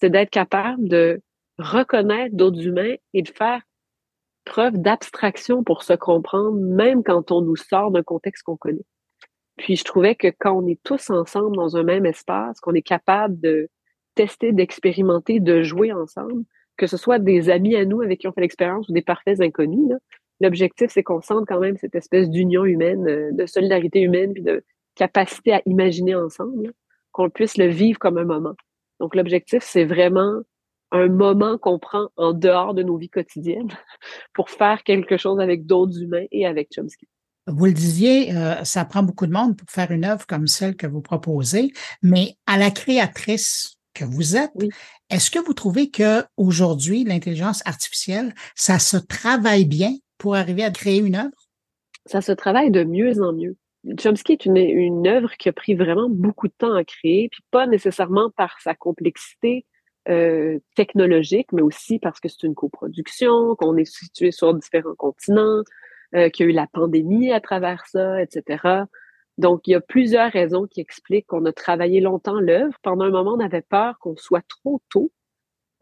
c'est 0.00 0.10
d'être 0.10 0.30
capable 0.30 0.88
de 0.88 1.20
reconnaître 1.58 2.34
d'autres 2.36 2.64
humains 2.64 2.94
et 3.14 3.22
de 3.22 3.28
faire 3.28 3.62
preuve 4.44 4.78
d'abstraction 4.78 5.62
pour 5.62 5.82
se 5.82 5.92
comprendre, 5.92 6.58
même 6.58 7.02
quand 7.02 7.30
on 7.30 7.42
nous 7.42 7.56
sort 7.56 7.90
d'un 7.90 8.02
contexte 8.02 8.44
qu'on 8.44 8.56
connaît. 8.56 8.86
Puis 9.56 9.76
je 9.76 9.84
trouvais 9.84 10.14
que 10.14 10.28
quand 10.38 10.52
on 10.52 10.66
est 10.66 10.80
tous 10.82 11.10
ensemble 11.10 11.56
dans 11.56 11.76
un 11.76 11.82
même 11.82 12.06
espace, 12.06 12.60
qu'on 12.60 12.74
est 12.74 12.82
capable 12.82 13.38
de 13.40 13.68
tester, 14.14 14.52
d'expérimenter, 14.52 15.40
de 15.40 15.62
jouer 15.62 15.92
ensemble, 15.92 16.44
que 16.76 16.86
ce 16.86 16.96
soit 16.96 17.18
des 17.18 17.50
amis 17.50 17.76
à 17.76 17.84
nous 17.84 18.00
avec 18.00 18.20
qui 18.20 18.28
on 18.28 18.32
fait 18.32 18.40
l'expérience 18.40 18.88
ou 18.88 18.92
des 18.92 19.02
parfaits 19.02 19.40
inconnus, 19.40 19.92
l'objectif, 20.40 20.90
c'est 20.90 21.02
qu'on 21.02 21.20
sente 21.20 21.46
quand 21.46 21.60
même 21.60 21.76
cette 21.76 21.94
espèce 21.94 22.30
d'union 22.30 22.64
humaine, 22.64 23.06
euh, 23.08 23.30
de 23.32 23.46
solidarité 23.46 24.00
humaine, 24.00 24.32
puis 24.32 24.42
de 24.42 24.64
capacité 24.94 25.52
à 25.52 25.62
imaginer 25.66 26.14
ensemble, 26.14 26.72
qu'on 27.12 27.30
puisse 27.30 27.56
le 27.58 27.66
vivre 27.66 27.98
comme 27.98 28.18
un 28.18 28.24
moment. 28.24 28.54
Donc, 29.00 29.14
l'objectif, 29.14 29.62
c'est 29.62 29.84
vraiment 29.84 30.42
un 30.90 31.08
moment 31.08 31.58
qu'on 31.58 31.78
prend 31.78 32.08
en 32.16 32.32
dehors 32.32 32.74
de 32.74 32.82
nos 32.82 32.96
vies 32.96 33.10
quotidiennes 33.10 33.70
pour 34.34 34.50
faire 34.50 34.82
quelque 34.82 35.16
chose 35.16 35.40
avec 35.40 35.66
d'autres 35.66 36.00
humains 36.00 36.24
et 36.30 36.46
avec 36.46 36.70
Chomsky. 36.74 37.08
Vous 37.46 37.64
le 37.64 37.72
disiez, 37.72 38.36
euh, 38.36 38.62
ça 38.64 38.84
prend 38.84 39.02
beaucoup 39.02 39.26
de 39.26 39.32
monde 39.32 39.56
pour 39.56 39.70
faire 39.70 39.90
une 39.90 40.04
œuvre 40.04 40.26
comme 40.26 40.46
celle 40.46 40.76
que 40.76 40.86
vous 40.86 41.00
proposez, 41.00 41.72
mais 42.02 42.36
à 42.46 42.58
la 42.58 42.70
créatrice 42.70 43.78
que 43.94 44.04
vous 44.04 44.36
êtes, 44.36 44.52
est-ce 45.08 45.30
que 45.30 45.38
vous 45.38 45.54
trouvez 45.54 45.90
que 45.90 46.24
aujourd'hui 46.36 47.04
l'intelligence 47.04 47.62
artificielle, 47.64 48.34
ça 48.54 48.78
se 48.78 48.98
travaille 48.98 49.64
bien 49.64 49.94
pour 50.18 50.34
arriver 50.34 50.62
à 50.62 50.70
créer 50.70 50.98
une 50.98 51.16
œuvre? 51.16 51.48
Ça 52.04 52.20
se 52.20 52.32
travaille 52.32 52.70
de 52.70 52.84
mieux 52.84 53.22
en 53.22 53.32
mieux. 53.32 53.56
Chomsky 53.98 54.32
est 54.32 54.46
une, 54.46 54.56
une 54.56 55.06
œuvre 55.06 55.32
qui 55.38 55.48
a 55.48 55.52
pris 55.52 55.74
vraiment 55.74 56.08
beaucoup 56.10 56.48
de 56.48 56.54
temps 56.56 56.74
à 56.74 56.84
créer, 56.84 57.28
puis 57.30 57.42
pas 57.50 57.66
nécessairement 57.66 58.30
par 58.30 58.60
sa 58.60 58.74
complexité 58.74 59.64
euh, 60.08 60.58
technologique, 60.74 61.52
mais 61.52 61.62
aussi 61.62 61.98
parce 61.98 62.18
que 62.18 62.28
c'est 62.28 62.44
une 62.44 62.54
coproduction, 62.54 63.54
qu'on 63.56 63.76
est 63.76 63.84
situé 63.84 64.30
sur 64.30 64.54
différents 64.54 64.94
continents, 64.96 65.62
euh, 66.14 66.30
qu'il 66.30 66.46
y 66.46 66.48
a 66.48 66.52
eu 66.52 66.54
la 66.54 66.66
pandémie 66.66 67.30
à 67.30 67.40
travers 67.40 67.84
ça, 67.86 68.22
etc. 68.22 68.84
Donc, 69.36 69.68
il 69.68 69.72
y 69.72 69.74
a 69.74 69.80
plusieurs 69.80 70.32
raisons 70.32 70.66
qui 70.66 70.80
expliquent 70.80 71.26
qu'on 71.26 71.44
a 71.44 71.52
travaillé 71.52 72.00
longtemps 72.00 72.40
l'œuvre. 72.40 72.76
Pendant 72.82 73.04
un 73.04 73.10
moment, 73.10 73.34
on 73.34 73.40
avait 73.40 73.62
peur 73.62 73.98
qu'on 73.98 74.16
soit 74.16 74.44
trop 74.48 74.80
tôt 74.88 75.12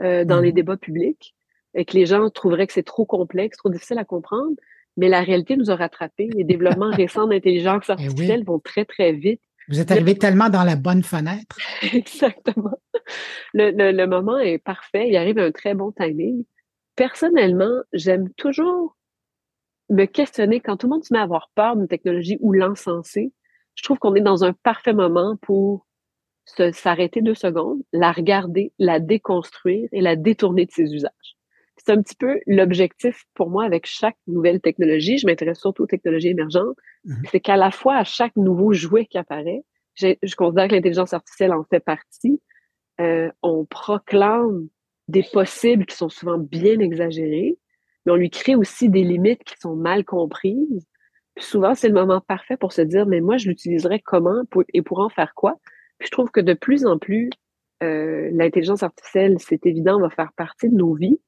euh, 0.03 0.25
dans 0.25 0.41
les 0.41 0.51
mmh 0.51 0.55
débats 0.55 0.77
publics 0.77 1.35
et 1.75 1.85
que 1.85 1.97
les 1.97 2.07
gens 2.07 2.29
trouveraient 2.29 2.67
que 2.67 2.73
c'est 2.73 2.83
trop 2.83 3.07
complexe, 3.07 3.57
trop 3.59 3.71
difficile 3.71 3.99
à 3.99 4.05
comprendre. 4.05 4.57
Mais 4.97 5.09
la 5.09 5.21
réalité 5.21 5.57
nous 5.57 5.71
a 5.71 5.77
rattrapés. 5.77 6.29
Les 6.35 6.45
développements 6.45 6.91
récents 6.95 7.27
d'intelligence 7.27 7.85
eh 7.89 7.93
artificielle 7.93 8.45
vont 8.45 8.59
très, 8.59 8.85
très 8.85 9.13
vite. 9.13 9.41
Vous 9.69 9.81
êtes 9.81 9.91
arrivé 9.91 10.17
tellement 10.17 10.49
dans 10.49 10.63
la 10.63 10.77
bonne 10.77 11.03
fenêtre. 11.03 11.57
Exactement. 11.93 12.79
Le, 13.53 13.71
le, 13.71 13.93
le, 13.93 14.07
moment 14.07 14.39
est 14.39 14.59
parfait. 14.59 15.09
Il 15.09 15.17
arrive 15.17 15.39
un 15.39 15.51
très 15.51 15.75
bon 15.75 15.93
timing. 15.93 16.45
Personnellement, 16.95 17.83
j'aime 17.93 18.31
toujours 18.35 18.97
me 19.91 20.05
questionner 20.05 20.61
quand 20.61 20.77
tout 20.77 20.87
le 20.87 20.95
monde 20.95 21.05
se 21.05 21.13
met 21.13 21.19
à 21.19 21.23
avoir 21.23 21.51
peur 21.55 21.77
d'une 21.77 21.89
technologie 21.89 22.39
ou 22.41 22.53
l'encenser. 22.53 23.33
Je 23.75 23.83
trouve 23.83 23.99
qu'on 23.99 24.15
est 24.15 24.21
dans 24.21 24.45
un 24.45 24.53
parfait 24.53 24.95
moment 24.95 25.37
pour 25.43 25.87
s'arrêter 26.73 27.23
deux 27.23 27.35
secondes, 27.35 27.83
la 27.93 28.13
regarder, 28.13 28.73
la 28.79 29.01
déconstruire 29.01 29.89
et 29.93 30.01
la 30.01 30.15
détourner 30.15 30.65
de 30.65 30.71
ses 30.71 30.95
usages 30.95 31.37
c'est 31.87 31.93
un 31.93 32.03
petit 32.03 32.17
peu 32.17 32.41
l'objectif 32.47 33.25
pour 33.35 33.49
moi 33.49 33.65
avec 33.65 33.87
chaque 33.87 34.17
nouvelle 34.27 34.61
technologie. 34.61 35.19
Je 35.19 35.27
m'intéresse 35.27 35.61
surtout 35.61 35.85
aux 35.85 35.87
technologies 35.87 36.29
émergentes. 36.29 36.77
Mhm. 37.05 37.23
C'est 37.31 37.41
qu'à 37.41 37.57
la 37.57 37.71
fois, 37.71 37.97
à 37.97 38.05
chaque 38.05 38.35
nouveau 38.37 38.73
jouet 38.73 39.07
qui 39.07 39.19
apparaît, 39.19 39.63
je 39.95 40.35
considère 40.35 40.69
que 40.69 40.75
l'intelligence 40.75 41.15
artificielle 41.15 41.53
en 41.53 41.65
fait 41.65 41.81
partie. 41.81 42.41
Euh, 43.01 43.31
on 43.43 43.65
proclame 43.65 44.69
des 45.09 45.23
possibles 45.33 45.87
qui 45.87 45.97
sont 45.97 46.09
souvent 46.09 46.39
bien 46.39 46.81
exagérés, 46.81 47.57
mais 48.05 48.13
on 48.13 48.17
lui 48.17 48.31
crée 48.31 48.57
aussi 48.57 48.89
des 48.89 49.03
limites 49.03 49.45
qui 49.45 49.55
sont 49.61 49.77
mal 49.77 50.05
comprises. 50.05 50.87
souvent, 51.39 51.75
c'est 51.75 51.89
le 51.89 51.95
moment 51.95 52.21
parfait 52.21 52.57
pour 52.57 52.73
se 52.73 52.83
dire, 52.83 53.07
mais 53.07 53.21
moi, 53.21 53.37
je 53.37 53.49
l'utiliserais 53.49 54.01
comment 54.01 54.43
et 54.75 54.83
pour 54.83 55.01
en 55.01 55.09
faire 55.09 55.35
quoi? 55.35 55.61
Puis 55.99 56.07
je 56.07 56.11
trouve 56.11 56.31
que 56.31 56.41
de 56.41 56.55
plus 56.55 56.85
en 56.85 56.99
plus, 56.99 57.31
euh, 57.83 58.31
l'intelligence 58.33 58.83
artificielle, 58.83 59.37
c'est 59.39 59.67
évident, 59.67 60.01
va 60.01 60.11
faire 60.11 60.33
partie 60.37 60.69
de 60.69 60.75
nos 60.75 60.95
vies 60.95 61.21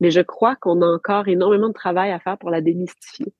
mais 0.00 0.10
je 0.10 0.20
crois 0.20 0.56
qu'on 0.56 0.82
a 0.82 0.86
encore 0.86 1.28
énormément 1.28 1.68
de 1.68 1.74
travail 1.74 2.12
à 2.12 2.20
faire 2.20 2.38
pour 2.38 2.50
la 2.50 2.60
démystifier. 2.60 3.32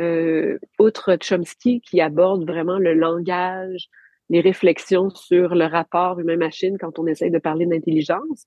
Euh, 0.00 0.58
outre 0.78 1.16
Chomsky 1.20 1.80
qui 1.80 2.00
aborde 2.00 2.46
vraiment 2.46 2.78
le 2.78 2.94
langage, 2.94 3.88
les 4.30 4.40
réflexions 4.40 5.10
sur 5.10 5.54
le 5.54 5.66
rapport 5.66 6.18
humain-machine 6.18 6.78
quand 6.78 6.98
on 6.98 7.06
essaye 7.06 7.30
de 7.30 7.38
parler 7.38 7.66
d'intelligence. 7.66 8.46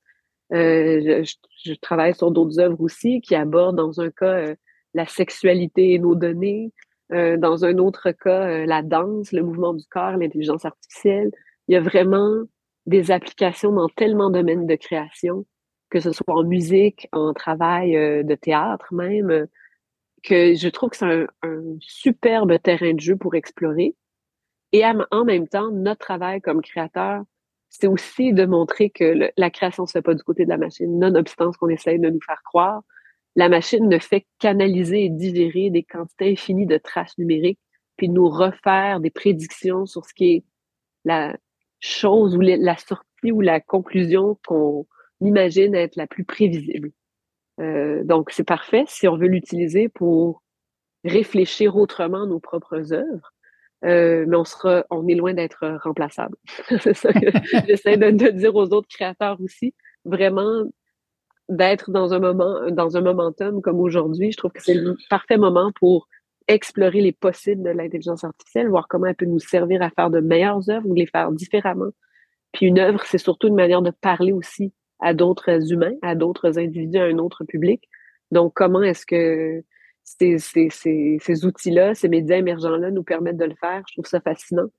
Euh, 0.54 1.24
je, 1.24 1.36
je, 1.64 1.74
travaille 1.76 2.16
sur 2.16 2.32
d'autres 2.32 2.60
œuvres 2.60 2.82
aussi 2.82 3.22
qui 3.22 3.36
abordent 3.36 3.78
dans 3.78 4.00
un 4.00 4.10
cas 4.12 4.26
euh, 4.26 4.56
la 4.94 5.06
sexualité 5.06 5.94
et 5.94 6.00
nos 6.00 6.16
données, 6.16 6.72
euh, 7.12 7.38
dans 7.38 7.66
un 7.66 7.78
autre 7.78 8.12
cas 8.12 8.48
euh, 8.48 8.66
la 8.66 8.82
danse, 8.82 9.32
le 9.32 9.44
mouvement 9.44 9.74
du 9.74 9.86
corps, 9.86 10.18
l'intelligence 10.18 10.66
artificielle. 10.66 11.32
Il 11.68 11.74
y 11.74 11.76
a 11.76 11.82
vraiment 11.82 12.44
des 12.88 13.12
applications 13.12 13.72
dans 13.72 13.90
tellement 13.90 14.30
de 14.30 14.40
domaines 14.40 14.66
de 14.66 14.76
création 14.76 15.46
que 15.90 16.00
ce 16.00 16.12
soit 16.12 16.34
en 16.34 16.44
musique, 16.44 17.08
en 17.12 17.34
travail 17.34 17.96
euh, 17.96 18.24
de 18.24 18.36
théâtre 18.36 18.94
même, 18.94 19.30
euh, 19.30 19.46
que 20.24 20.56
je 20.56 20.68
trouve 20.70 20.90
que 20.90 20.98
c'est 20.98 21.28
un, 21.44 21.78
superbe 21.80 22.60
terrain 22.62 22.94
de 22.94 23.00
jeu 23.00 23.16
pour 23.16 23.36
explorer. 23.36 23.96
Et 24.72 24.84
en 24.86 25.26
même 25.26 25.48
temps, 25.48 25.72
notre 25.72 26.00
travail 26.00 26.42
comme 26.42 26.62
créateur, 26.62 27.24
c'est 27.70 27.88
aussi 27.88 28.34
de 28.34 28.46
montrer 28.46 28.90
que 28.90 29.32
la 29.38 29.50
création 29.50 29.84
ne 29.84 29.88
se 29.88 29.94
fait 29.94 30.02
pas 30.02 30.16
du 30.16 30.24
côté 30.24 30.44
de 30.44 30.50
la 30.50 30.58
machine, 30.58 31.00
nonobstant 31.00 31.54
ce 31.54 31.58
qu'on 31.58 31.70
essaye 31.70 32.00
de 32.00 32.10
nous 32.10 32.20
faire 32.26 32.42
croire. 32.44 32.82
La 33.36 33.48
machine 33.48 33.88
ne 33.88 34.00
fait 34.00 34.26
qu'analyser 34.40 35.06
et 35.06 35.10
digérer 35.10 35.70
des 35.70 35.84
quantités 35.84 36.32
infinies 36.32 36.66
de 36.66 36.78
traces 36.78 37.18
numériques, 37.18 37.60
puis 37.98 38.10
nous 38.10 38.30
refaire 38.30 39.00
des 39.00 39.12
prédictions 39.12 39.86
sur 39.86 40.06
ce 40.06 40.14
qui 40.14 40.34
est 40.34 40.44
la 41.06 41.38
chose 41.80 42.36
ou 42.36 42.42
la 42.42 42.78
sortie 42.78 43.32
ou 43.32 43.42
la 43.42 43.60
conclusion 43.60 44.38
qu'on 44.46 44.86
imagine 45.22 45.76
être 45.76 45.96
la 45.96 46.08
plus 46.08 46.24
prévisible. 46.24 46.92
Euh, 47.60 48.04
donc, 48.04 48.32
c'est 48.32 48.44
parfait 48.44 48.84
si 48.88 49.08
on 49.08 49.18
veut 49.18 49.28
l'utiliser 49.28 49.90
pour 49.90 50.44
réfléchir 51.04 51.78
autrement 51.78 52.26
nos 52.26 52.40
propres 52.40 52.94
œuvres. 52.94 53.32
Euh, 53.84 54.26
mais 54.28 54.38
on 54.38 54.46
sera, 54.46 54.84
on 54.90 55.08
est 55.08 55.16
loin 55.16 55.34
d'être 55.34 55.78
remplaçable. 55.84 56.36
c'est 56.82 56.96
ça 56.96 57.14
que 57.14 57.20
j'essaie 57.68 57.98
de, 57.98 58.10
de, 58.12 58.30
dire 58.30 58.56
aux 58.56 58.74
autres 58.74 58.88
créateurs 58.88 59.40
aussi. 59.42 59.74
Vraiment, 60.06 60.66
d'être 61.50 61.92
dans 61.92 62.14
un 62.14 62.20
moment, 62.20 62.72
dans 62.72 62.98
un 62.98 63.02
momentum 63.02 63.62
comme 63.62 63.80
aujourd'hui, 63.80 64.32
je 64.32 64.38
trouve 64.38 64.52
que 64.52 64.62
c'est 64.62 64.74
le 64.74 64.96
parfait 65.10 65.38
moment 65.38 65.72
pour 65.80 66.08
explorer 66.48 67.02
les 67.02 67.12
possibles 67.12 67.64
de 67.64 67.70
l'intelligence 67.70 68.24
artificielle, 68.24 68.70
voir 68.70 68.88
comment 68.88 69.08
elle 69.08 69.16
peut 69.16 69.26
nous 69.26 69.40
servir 69.40 69.82
à 69.82 69.90
faire 69.90 70.10
de 70.10 70.20
meilleures 70.20 70.70
œuvres 70.70 70.88
ou 70.88 70.94
les 70.94 71.08
faire 71.08 71.32
différemment. 71.32 71.90
Puis 72.52 72.68
une 72.68 72.80
œuvre, 72.80 73.04
c'est 73.06 73.18
surtout 73.18 73.48
une 73.48 73.56
manière 73.56 73.82
de 73.82 73.92
parler 73.92 74.32
aussi 74.32 74.74
à 75.00 75.14
d'autres 75.14 75.72
humains, 75.72 75.96
à 76.02 76.16
d'autres 76.16 76.58
individus, 76.58 76.98
à 76.98 77.06
un 77.06 77.18
autre 77.18 77.44
public. 77.44 77.90
Donc, 78.32 78.54
comment 78.56 78.82
est-ce 78.82 79.06
que 79.06 79.64
ces, 80.04 80.40
ces, 80.40 80.70
ces, 80.70 81.18
ces 81.22 81.46
outils-là, 81.46 81.96
ces 81.96 82.10
médias 82.10 82.38
émergents-là 82.38 82.92
nous 82.92 83.04
permettent 83.04 83.38
de 83.38 83.46
le 83.46 83.56
faire? 83.56 83.84
Je 83.88 83.96
trouve 83.96 84.06
ça 84.06 84.20
fascinant. 84.20 84.70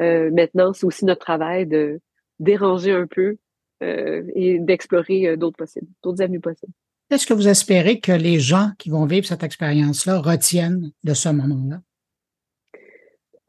Euh, 0.00 0.30
maintenant, 0.30 0.72
c'est 0.72 0.86
aussi 0.86 1.04
notre 1.04 1.24
travail 1.24 1.66
de 1.66 2.00
déranger 2.40 2.92
un 2.92 3.06
peu 3.06 3.36
euh, 3.82 4.22
et 4.34 4.58
d'explorer 4.58 5.28
euh, 5.28 5.36
d'autres 5.36 5.56
possibles, 5.56 5.86
d'autres 6.02 6.22
avenues 6.22 6.40
possibles. 6.40 6.72
Qu'est-ce 7.10 7.26
que 7.26 7.34
vous 7.34 7.48
espérez 7.48 8.00
que 8.00 8.12
les 8.12 8.40
gens 8.40 8.70
qui 8.78 8.90
vont 8.90 9.04
vivre 9.04 9.26
cette 9.26 9.42
expérience-là 9.42 10.20
retiennent 10.20 10.90
de 11.04 11.14
ce 11.14 11.28
moment-là? 11.28 11.80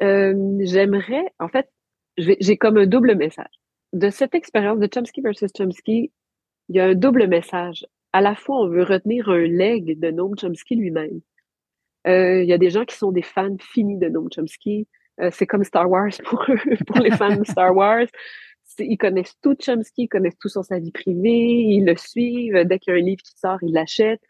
Euh, 0.01 0.57
j'aimerais, 0.59 1.23
en 1.39 1.47
fait, 1.47 1.69
j'ai 2.17 2.57
comme 2.57 2.77
un 2.77 2.85
double 2.85 3.15
message. 3.15 3.59
De 3.95 4.09
cette 4.09 4.35
expérience 4.35 4.79
de 4.79 4.89
Chomsky 4.93 5.21
versus 5.21 5.51
Chomsky, 5.57 6.11
il 6.67 6.75
y 6.75 6.79
a 6.81 6.85
un 6.85 6.95
double 6.95 7.27
message. 7.27 7.85
À 8.11 8.19
la 8.19 8.35
fois, 8.35 8.61
on 8.61 8.67
veut 8.67 8.83
retenir 8.83 9.29
un 9.29 9.47
leg 9.47 9.97
de 9.99 10.11
Noam 10.11 10.35
Chomsky 10.37 10.75
lui-même. 10.75 11.21
Euh, 12.05 12.43
il 12.43 12.49
y 12.49 12.53
a 12.53 12.57
des 12.57 12.69
gens 12.69 12.85
qui 12.85 12.97
sont 12.97 13.11
des 13.11 13.21
fans 13.21 13.55
finis 13.59 13.97
de 13.97 14.09
Noam 14.09 14.27
Chomsky. 14.29 14.87
Euh, 15.21 15.29
c'est 15.31 15.47
comme 15.47 15.63
Star 15.63 15.89
Wars 15.89 16.11
pour 16.25 16.45
eux, 16.49 16.75
pour 16.85 16.99
les 16.99 17.11
fans 17.11 17.37
de 17.37 17.45
Star 17.45 17.73
Wars 17.73 18.07
ils 18.79 18.97
connaissent 18.97 19.35
tout 19.41 19.55
Chomsky, 19.59 20.03
ils 20.03 20.09
connaissent 20.09 20.37
tout 20.37 20.49
sur 20.49 20.65
sa 20.65 20.79
vie 20.79 20.91
privée, 20.91 21.29
ils 21.29 21.85
le 21.85 21.95
suivent. 21.95 22.65
Dès 22.65 22.79
qu'il 22.79 22.93
y 22.93 22.97
a 22.97 22.99
un 22.99 23.03
livre 23.03 23.21
qui 23.21 23.37
sort, 23.37 23.59
ils 23.61 23.73
l'achètent. 23.73 24.21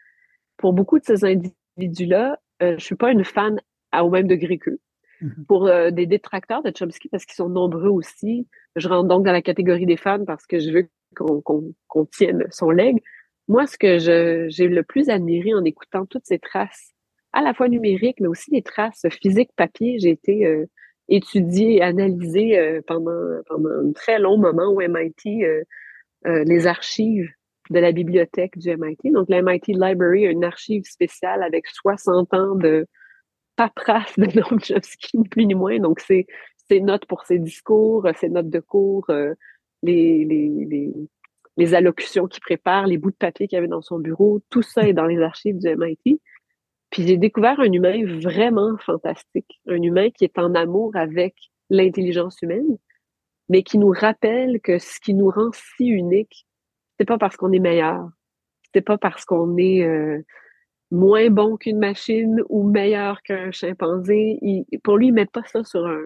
Pour 0.56 0.72
beaucoup 0.72 0.98
de 0.98 1.04
ces 1.04 1.24
individus-là, 1.24 2.38
euh, 2.62 2.76
je 2.78 2.84
suis 2.84 2.94
pas 2.94 3.10
une 3.10 3.24
fan 3.24 3.60
au 3.98 4.10
même 4.10 4.28
degré 4.28 4.58
qu'eux. 4.58 4.78
Mm-hmm. 5.22 5.46
Pour 5.46 5.66
euh, 5.66 5.90
des 5.90 6.06
détracteurs 6.06 6.62
de 6.62 6.72
Chomsky, 6.76 7.08
parce 7.08 7.24
qu'ils 7.24 7.36
sont 7.36 7.48
nombreux 7.48 7.88
aussi, 7.88 8.46
je 8.76 8.88
rentre 8.88 9.08
donc 9.08 9.24
dans 9.24 9.32
la 9.32 9.42
catégorie 9.42 9.86
des 9.86 9.96
fans 9.96 10.24
parce 10.24 10.46
que 10.46 10.58
je 10.58 10.70
veux 10.70 10.88
qu'on 11.14 12.04
tienne 12.12 12.46
son 12.50 12.70
leg. 12.70 13.02
Moi, 13.48 13.66
ce 13.66 13.78
que 13.78 13.98
j'ai 13.98 14.68
le 14.68 14.82
plus 14.82 15.08
admiré 15.08 15.54
en 15.54 15.64
écoutant 15.64 16.04
toutes 16.04 16.26
ces 16.26 16.38
traces, 16.38 16.92
à 17.32 17.42
la 17.42 17.54
fois 17.54 17.68
numériques, 17.68 18.20
mais 18.20 18.28
aussi 18.28 18.50
les 18.50 18.62
traces 18.62 19.06
physiques 19.10 19.50
papier, 19.56 19.98
j'ai 19.98 20.10
été 20.10 20.46
euh, 20.46 20.66
étudié 21.08 21.76
et 21.76 21.82
analysé 21.82 22.58
euh, 22.58 22.80
pendant, 22.86 23.12
pendant 23.46 23.70
un 23.70 23.92
très 23.92 24.18
long 24.18 24.36
moment 24.36 24.68
au 24.68 24.80
MIT 24.80 25.44
euh, 25.44 25.62
les 26.44 26.66
archives 26.66 27.30
de 27.70 27.78
la 27.78 27.92
bibliothèque 27.92 28.58
du 28.58 28.74
MIT. 28.76 29.12
Donc, 29.12 29.28
la 29.28 29.42
MIT 29.42 29.74
Library 29.74 30.26
a 30.26 30.30
une 30.30 30.44
archive 30.44 30.84
spéciale 30.84 31.42
avec 31.42 31.66
60 31.68 32.34
ans 32.34 32.54
de 32.54 32.86
paperasse 33.56 34.18
de 34.18 34.26
ni 35.14 35.28
plus 35.28 35.46
ni 35.46 35.54
moins. 35.54 35.78
Donc, 35.78 36.00
c'est 36.00 36.26
ses 36.68 36.80
notes 36.80 37.06
pour 37.06 37.24
ses 37.24 37.38
discours, 37.38 38.06
ses 38.18 38.28
notes 38.28 38.50
de 38.50 38.60
cours, 38.60 39.06
les, 39.82 40.24
les 41.56 41.74
allocutions 41.74 42.26
qu'il 42.26 42.40
prépare, 42.40 42.86
les 42.86 42.98
bouts 42.98 43.10
de 43.10 43.16
papier 43.16 43.48
qu'il 43.48 43.58
avait 43.58 43.68
dans 43.68 43.82
son 43.82 43.98
bureau, 43.98 44.40
tout 44.50 44.62
ça 44.62 44.86
est 44.86 44.92
dans 44.92 45.06
les 45.06 45.20
archives 45.20 45.58
du 45.58 45.68
MIT. 45.68 46.20
Puis 46.90 47.06
j'ai 47.06 47.16
découvert 47.16 47.58
un 47.60 47.72
humain 47.72 48.04
vraiment 48.20 48.76
fantastique, 48.78 49.60
un 49.66 49.82
humain 49.82 50.10
qui 50.10 50.24
est 50.24 50.38
en 50.38 50.54
amour 50.54 50.94
avec 50.94 51.34
l'intelligence 51.70 52.40
humaine, 52.42 52.78
mais 53.48 53.62
qui 53.62 53.78
nous 53.78 53.90
rappelle 53.90 54.60
que 54.60 54.78
ce 54.78 55.00
qui 55.00 55.14
nous 55.14 55.30
rend 55.30 55.50
si 55.52 55.86
unique, 55.86 56.46
c'est 56.98 57.06
pas 57.06 57.18
parce 57.18 57.36
qu'on 57.36 57.52
est 57.52 57.58
meilleur, 57.58 58.08
c'est 58.74 58.82
pas 58.82 58.98
parce 58.98 59.24
qu'on 59.24 59.56
est 59.56 59.82
euh, 59.82 60.22
moins 60.90 61.30
bon 61.30 61.56
qu'une 61.56 61.78
machine 61.78 62.42
ou 62.48 62.62
meilleur 62.62 63.22
qu'un 63.22 63.50
chimpanzé. 63.50 64.38
pour 64.82 64.96
lui, 64.96 65.08
il 65.08 65.12
met 65.12 65.26
pas 65.26 65.44
ça 65.44 65.64
sur 65.64 65.86
un, 65.86 66.04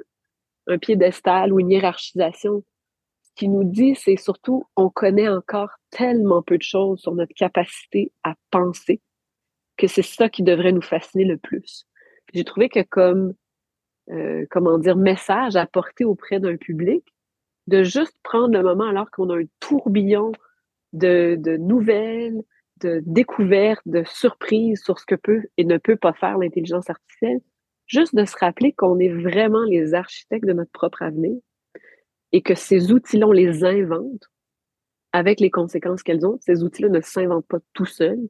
un 0.67 0.79
piédestal 0.79 1.53
ou 1.53 1.61
une 1.61 1.71
hiérarchisation. 1.71 2.65
Ce 3.23 3.31
qu'il 3.35 3.53
nous 3.53 3.65
dit, 3.65 3.95
c'est 3.95 4.17
surtout, 4.17 4.65
on 4.77 4.91
connaît 4.91 5.29
encore 5.29 5.71
tellement 5.91 6.43
peu 6.43 6.57
de 6.57 6.63
choses 6.63 7.01
sur 7.01 7.15
notre 7.15 7.35
capacité 7.35 8.13
à 8.25 8.35
penser, 8.51 9.01
que 9.77 9.87
c'est 9.87 10.03
ça 10.03 10.29
qui 10.29 10.43
devrait 10.43 10.73
nous 10.73 10.83
fasciner 10.83 11.25
le 11.25 11.37
plus. 11.37 11.87
J'ai 12.33 12.45
trouvé 12.45 12.69
que 12.69 12.83
comme, 12.83 13.35
euh, 14.11 14.47
comment 14.51 14.79
dire, 14.79 14.97
message 14.97 15.57
à 15.57 15.67
porter 15.67 16.05
auprès 16.05 16.41
d'un 16.41 16.57
public, 16.57 17.05
de 17.67 17.83
juste 17.83 18.17
prendre 18.23 18.53
le 18.53 18.63
moment 18.63 18.85
alors 18.85 19.11
qu'on 19.11 19.31
a 19.31 19.39
un 19.39 19.45
tourbillon 19.61 20.33
de, 20.93 21.37
de 21.39 21.57
nouvelles, 21.57 22.43
de 22.81 23.03
découvertes, 23.07 23.87
de 23.87 24.03
surprises 24.05 24.83
sur 24.83 24.99
ce 24.99 25.07
que 25.07 25.15
peut 25.15 25.43
et 25.57 25.65
ne 25.65 25.79
peut 25.79 25.97
pas 25.97 26.13
faire 26.13 26.39
l'intelligence 26.39 26.91
artificielle, 26.91 27.41
juste 27.87 28.15
de 28.15 28.25
se 28.25 28.37
rappeler 28.39 28.73
qu'on 28.73 28.99
est 28.99 29.13
vraiment 29.13 29.65
les 29.65 29.95
architectes 29.95 30.47
de 30.47 30.53
notre 30.53 30.73
propre 30.73 31.03
avenir 31.03 31.37
et 32.33 32.43
que 32.43 32.55
ces 32.55 32.93
outils-là, 32.93 33.27
on 33.27 33.33
les 33.33 33.65
invente 33.65 34.31
avec 35.13 35.41
les 35.41 35.51
conséquences 35.51 36.03
qu'elles 36.03 36.25
ont. 36.25 36.39
Ces 36.41 36.63
outils-là 36.63 36.89
ne 36.89 37.01
s'inventent 37.01 37.49
pas 37.49 37.59
tout 37.75 37.87
seuls 37.87 38.29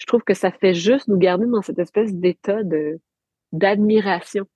je 0.00 0.06
trouve 0.06 0.22
que 0.22 0.34
ça 0.34 0.50
fait 0.50 0.74
juste 0.74 1.08
nous 1.08 1.18
garder 1.18 1.46
dans 1.46 1.62
cette 1.62 1.78
espèce 1.78 2.12
d'état 2.14 2.60
d'admiration. 3.52 4.46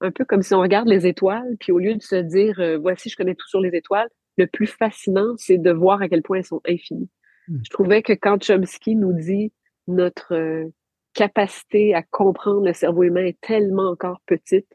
Un 0.00 0.10
peu 0.10 0.24
comme 0.24 0.42
si 0.42 0.54
on 0.54 0.60
regarde 0.60 0.88
les 0.88 1.06
étoiles, 1.06 1.56
puis 1.60 1.72
au 1.72 1.78
lieu 1.78 1.94
de 1.94 2.02
se 2.02 2.16
dire 2.16 2.58
euh, 2.58 2.78
voici, 2.78 3.10
je 3.10 3.16
connais 3.16 3.34
tout 3.34 3.46
sur 3.46 3.60
les 3.60 3.76
étoiles, 3.76 4.08
le 4.36 4.46
plus 4.46 4.66
fascinant, 4.66 5.34
c'est 5.36 5.58
de 5.58 5.70
voir 5.70 6.02
à 6.02 6.08
quel 6.08 6.22
point 6.22 6.38
elles 6.38 6.44
sont 6.44 6.62
infinies. 6.66 7.08
Hmm. 7.48 7.58
Je 7.64 7.70
trouvais 7.70 8.02
que 8.02 8.12
quand 8.12 8.42
Chomsky 8.42 8.96
nous 8.96 9.12
dit 9.12 9.52
notre 9.86 10.34
euh, 10.34 10.72
capacité 11.14 11.94
à 11.94 12.02
comprendre 12.02 12.66
le 12.66 12.72
cerveau 12.72 13.04
humain 13.04 13.24
est 13.24 13.40
tellement 13.40 13.90
encore 13.90 14.20
petite, 14.26 14.68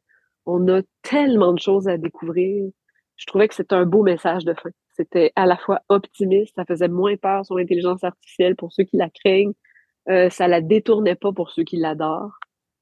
on 0.46 0.68
a 0.68 0.82
tellement 1.02 1.54
de 1.54 1.60
choses 1.60 1.88
à 1.88 1.98
découvrir. 1.98 2.70
Je 3.18 3.26
trouvais 3.26 3.48
que 3.48 3.56
c'était 3.56 3.76
un 3.76 3.86
beau 3.86 4.04
message 4.04 4.46
de 4.46 4.54
fin. 4.54 4.70
C'était 4.96 5.32
à 5.36 5.46
la 5.46 5.58
fois 5.58 5.82
optimiste, 5.90 6.56
ça 6.56 6.66
faisait 6.66 6.88
moins 6.88 7.16
peur 7.18 7.46
sur 7.46 7.56
l'intelligence 7.56 8.04
artificielle 8.04 8.56
pour 8.56 8.74
ceux 8.74 8.84
qui 8.84 8.98
la 8.98 9.10
craignent, 9.10 9.54
euh, 10.10 10.30
ça 10.30 10.48
la 10.48 10.62
détournait 10.62 11.16
pas 11.16 11.32
pour 11.32 11.52
ceux 11.52 11.64
qui 11.64 11.78
l'adorent. 11.78 12.38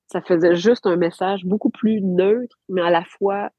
Ça 0.07 0.21
faisait 0.21 0.55
juste 0.55 0.85
un 0.85 0.95
message 0.95 1.45
beaucoup 1.45 1.69
plus 1.69 2.01
neutre, 2.01 2.57
mais 2.69 2.81
à 2.81 2.89
la 2.89 3.03
fois 3.03 3.51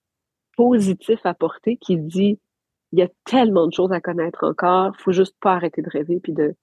positif 0.56 1.20
à 1.24 1.34
porter, 1.34 1.76
qui 1.76 1.98
dit 1.98 2.40
il 2.92 2.98
y 2.98 3.03
a 3.03 3.09
tellement 3.24 3.66
de 3.66 3.72
choses 3.72 3.92
à 3.92 4.01
connaître 4.01 4.44
encore, 4.44 4.94
faut 4.96 5.12
juste 5.12 5.37
pas 5.40 5.55
arrêter 5.55 5.83
de 5.83 5.90
rêver 5.90 6.20
puis 6.22 6.33
de 6.33 6.55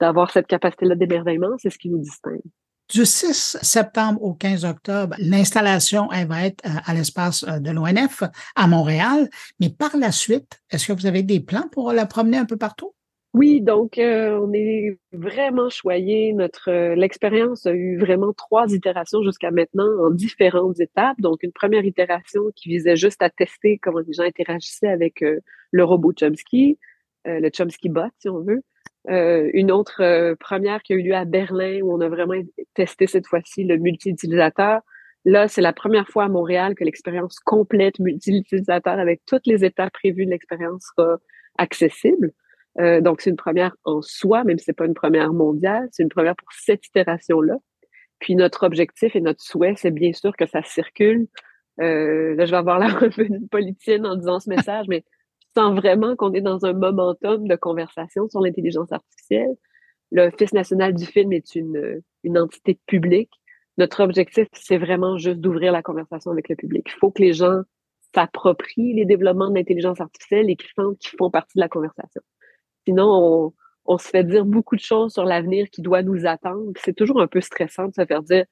d'avoir 0.00 0.32
cette 0.32 0.48
capacité-là 0.48 0.96
d'émerveillement, 0.96 1.54
c'est 1.58 1.70
ce 1.70 1.78
qui 1.78 1.88
nous 1.88 2.00
distingue. 2.00 2.42
Du 2.88 3.06
6 3.06 3.58
septembre 3.62 4.20
au 4.22 4.34
15 4.34 4.64
octobre, 4.64 5.14
l'installation 5.18 6.08
va 6.08 6.44
être 6.44 6.66
euh, 6.66 6.70
à 6.84 6.92
l'espace 6.92 7.44
euh, 7.44 7.60
de 7.60 7.70
l'ONF 7.70 8.24
à 8.56 8.66
Montréal, 8.66 9.30
mais 9.60 9.70
par 9.70 9.96
la 9.96 10.10
suite, 10.10 10.60
est-ce 10.70 10.88
que 10.88 10.92
vous 10.92 11.06
avez 11.06 11.22
des 11.22 11.40
plans 11.40 11.68
pour 11.70 11.92
la 11.92 12.04
promener 12.04 12.36
un 12.36 12.44
peu 12.44 12.56
partout? 12.56 12.94
Oui, 13.34 13.62
donc 13.62 13.96
euh, 13.96 14.38
on 14.38 14.52
est 14.52 14.98
vraiment 15.12 15.70
choyé. 15.70 16.34
Notre 16.34 16.70
euh, 16.70 16.94
l'expérience 16.94 17.64
a 17.64 17.72
eu 17.72 17.96
vraiment 17.96 18.34
trois 18.34 18.70
itérations 18.70 19.22
jusqu'à 19.22 19.50
maintenant 19.50 19.88
en 20.04 20.10
différentes 20.10 20.78
étapes. 20.80 21.18
Donc 21.18 21.42
une 21.42 21.52
première 21.52 21.84
itération 21.86 22.42
qui 22.54 22.68
visait 22.68 22.96
juste 22.96 23.22
à 23.22 23.30
tester 23.30 23.78
comment 23.78 24.00
les 24.00 24.12
gens 24.12 24.24
interagissaient 24.24 24.88
avec 24.88 25.22
euh, 25.22 25.40
le 25.70 25.82
robot 25.84 26.12
Chomsky, 26.12 26.78
le 27.24 27.48
Chomsky 27.50 27.88
bot 27.88 28.10
si 28.18 28.28
on 28.28 28.40
veut. 28.40 28.62
une 29.08 29.70
autre 29.72 30.34
première 30.34 30.82
qui 30.82 30.92
a 30.92 30.96
eu 30.96 31.02
lieu 31.02 31.14
à 31.14 31.24
Berlin 31.24 31.80
où 31.82 31.92
on 31.94 32.00
a 32.00 32.08
vraiment 32.08 32.34
testé 32.74 33.06
cette 33.06 33.26
fois-ci 33.26 33.64
le 33.64 33.78
multi-utilisateur. 33.78 34.80
Là, 35.24 35.48
c'est 35.48 35.62
la 35.62 35.72
première 35.72 36.08
fois 36.08 36.24
à 36.24 36.28
Montréal 36.28 36.74
que 36.74 36.84
l'expérience 36.84 37.38
complète 37.38 37.98
multi-utilisateur 38.00 38.98
avec 38.98 39.22
toutes 39.24 39.46
les 39.46 39.64
étapes 39.64 39.92
prévues 39.92 40.26
de 40.26 40.30
l'expérience 40.30 40.90
sera 40.96 41.18
accessible. 41.58 42.32
Euh, 42.80 43.00
donc, 43.00 43.20
c'est 43.20 43.30
une 43.30 43.36
première 43.36 43.76
en 43.84 44.02
soi, 44.02 44.44
même 44.44 44.58
si 44.58 44.64
c'est 44.64 44.72
pas 44.72 44.86
une 44.86 44.94
première 44.94 45.32
mondiale, 45.32 45.88
c'est 45.92 46.02
une 46.02 46.08
première 46.08 46.36
pour 46.36 46.48
cette 46.52 46.86
itération-là. 46.86 47.56
Puis 48.18 48.36
notre 48.36 48.64
objectif 48.64 49.16
et 49.16 49.20
notre 49.20 49.42
souhait, 49.42 49.74
c'est 49.76 49.90
bien 49.90 50.12
sûr 50.12 50.34
que 50.36 50.46
ça 50.46 50.62
circule. 50.62 51.26
Euh, 51.80 52.34
là, 52.36 52.46
je 52.46 52.50
vais 52.50 52.56
avoir 52.56 52.78
la 52.78 52.88
revue 52.88 53.30
politicienne 53.50 54.06
en 54.06 54.16
disant 54.16 54.40
ce 54.40 54.48
message, 54.48 54.86
mais 54.88 55.04
je 55.40 55.60
sens 55.60 55.74
vraiment 55.74 56.16
qu'on 56.16 56.32
est 56.32 56.40
dans 56.40 56.64
un 56.64 56.72
momentum 56.72 57.46
de 57.46 57.56
conversation 57.56 58.28
sur 58.28 58.40
l'intelligence 58.40 58.92
artificielle. 58.92 59.54
L'Office 60.12 60.52
national 60.52 60.94
du 60.94 61.04
film 61.06 61.32
est 61.32 61.54
une, 61.54 62.02
une 62.22 62.38
entité 62.38 62.78
publique. 62.86 63.30
Notre 63.78 64.02
objectif, 64.02 64.46
c'est 64.52 64.78
vraiment 64.78 65.16
juste 65.16 65.38
d'ouvrir 65.38 65.72
la 65.72 65.82
conversation 65.82 66.30
avec 66.30 66.48
le 66.48 66.56
public. 66.56 66.86
Il 66.86 66.98
faut 66.98 67.10
que 67.10 67.22
les 67.22 67.32
gens 67.32 67.62
s'approprient 68.14 68.94
les 68.94 69.06
développements 69.06 69.48
de 69.48 69.54
l'intelligence 69.54 70.00
artificielle 70.00 70.50
et 70.50 70.56
qu'ils 70.56 70.70
sentent 70.76 70.98
qu'ils 70.98 71.16
font 71.18 71.30
partie 71.30 71.56
de 71.56 71.60
la 71.60 71.68
conversation. 71.68 72.20
Sinon, 72.86 73.52
on 73.84 73.98
se 73.98 74.08
fait 74.08 74.24
dire 74.24 74.44
beaucoup 74.44 74.76
de 74.76 74.80
choses 74.80 75.12
sur 75.12 75.24
l'avenir 75.24 75.68
qui 75.70 75.82
doit 75.82 76.02
nous 76.02 76.26
attendre. 76.26 76.72
C'est 76.76 76.94
toujours 76.94 77.20
un 77.20 77.26
peu 77.26 77.40
stressant 77.40 77.88
de 77.88 77.94
se 77.94 78.04
faire 78.04 78.22
dire 78.22 78.44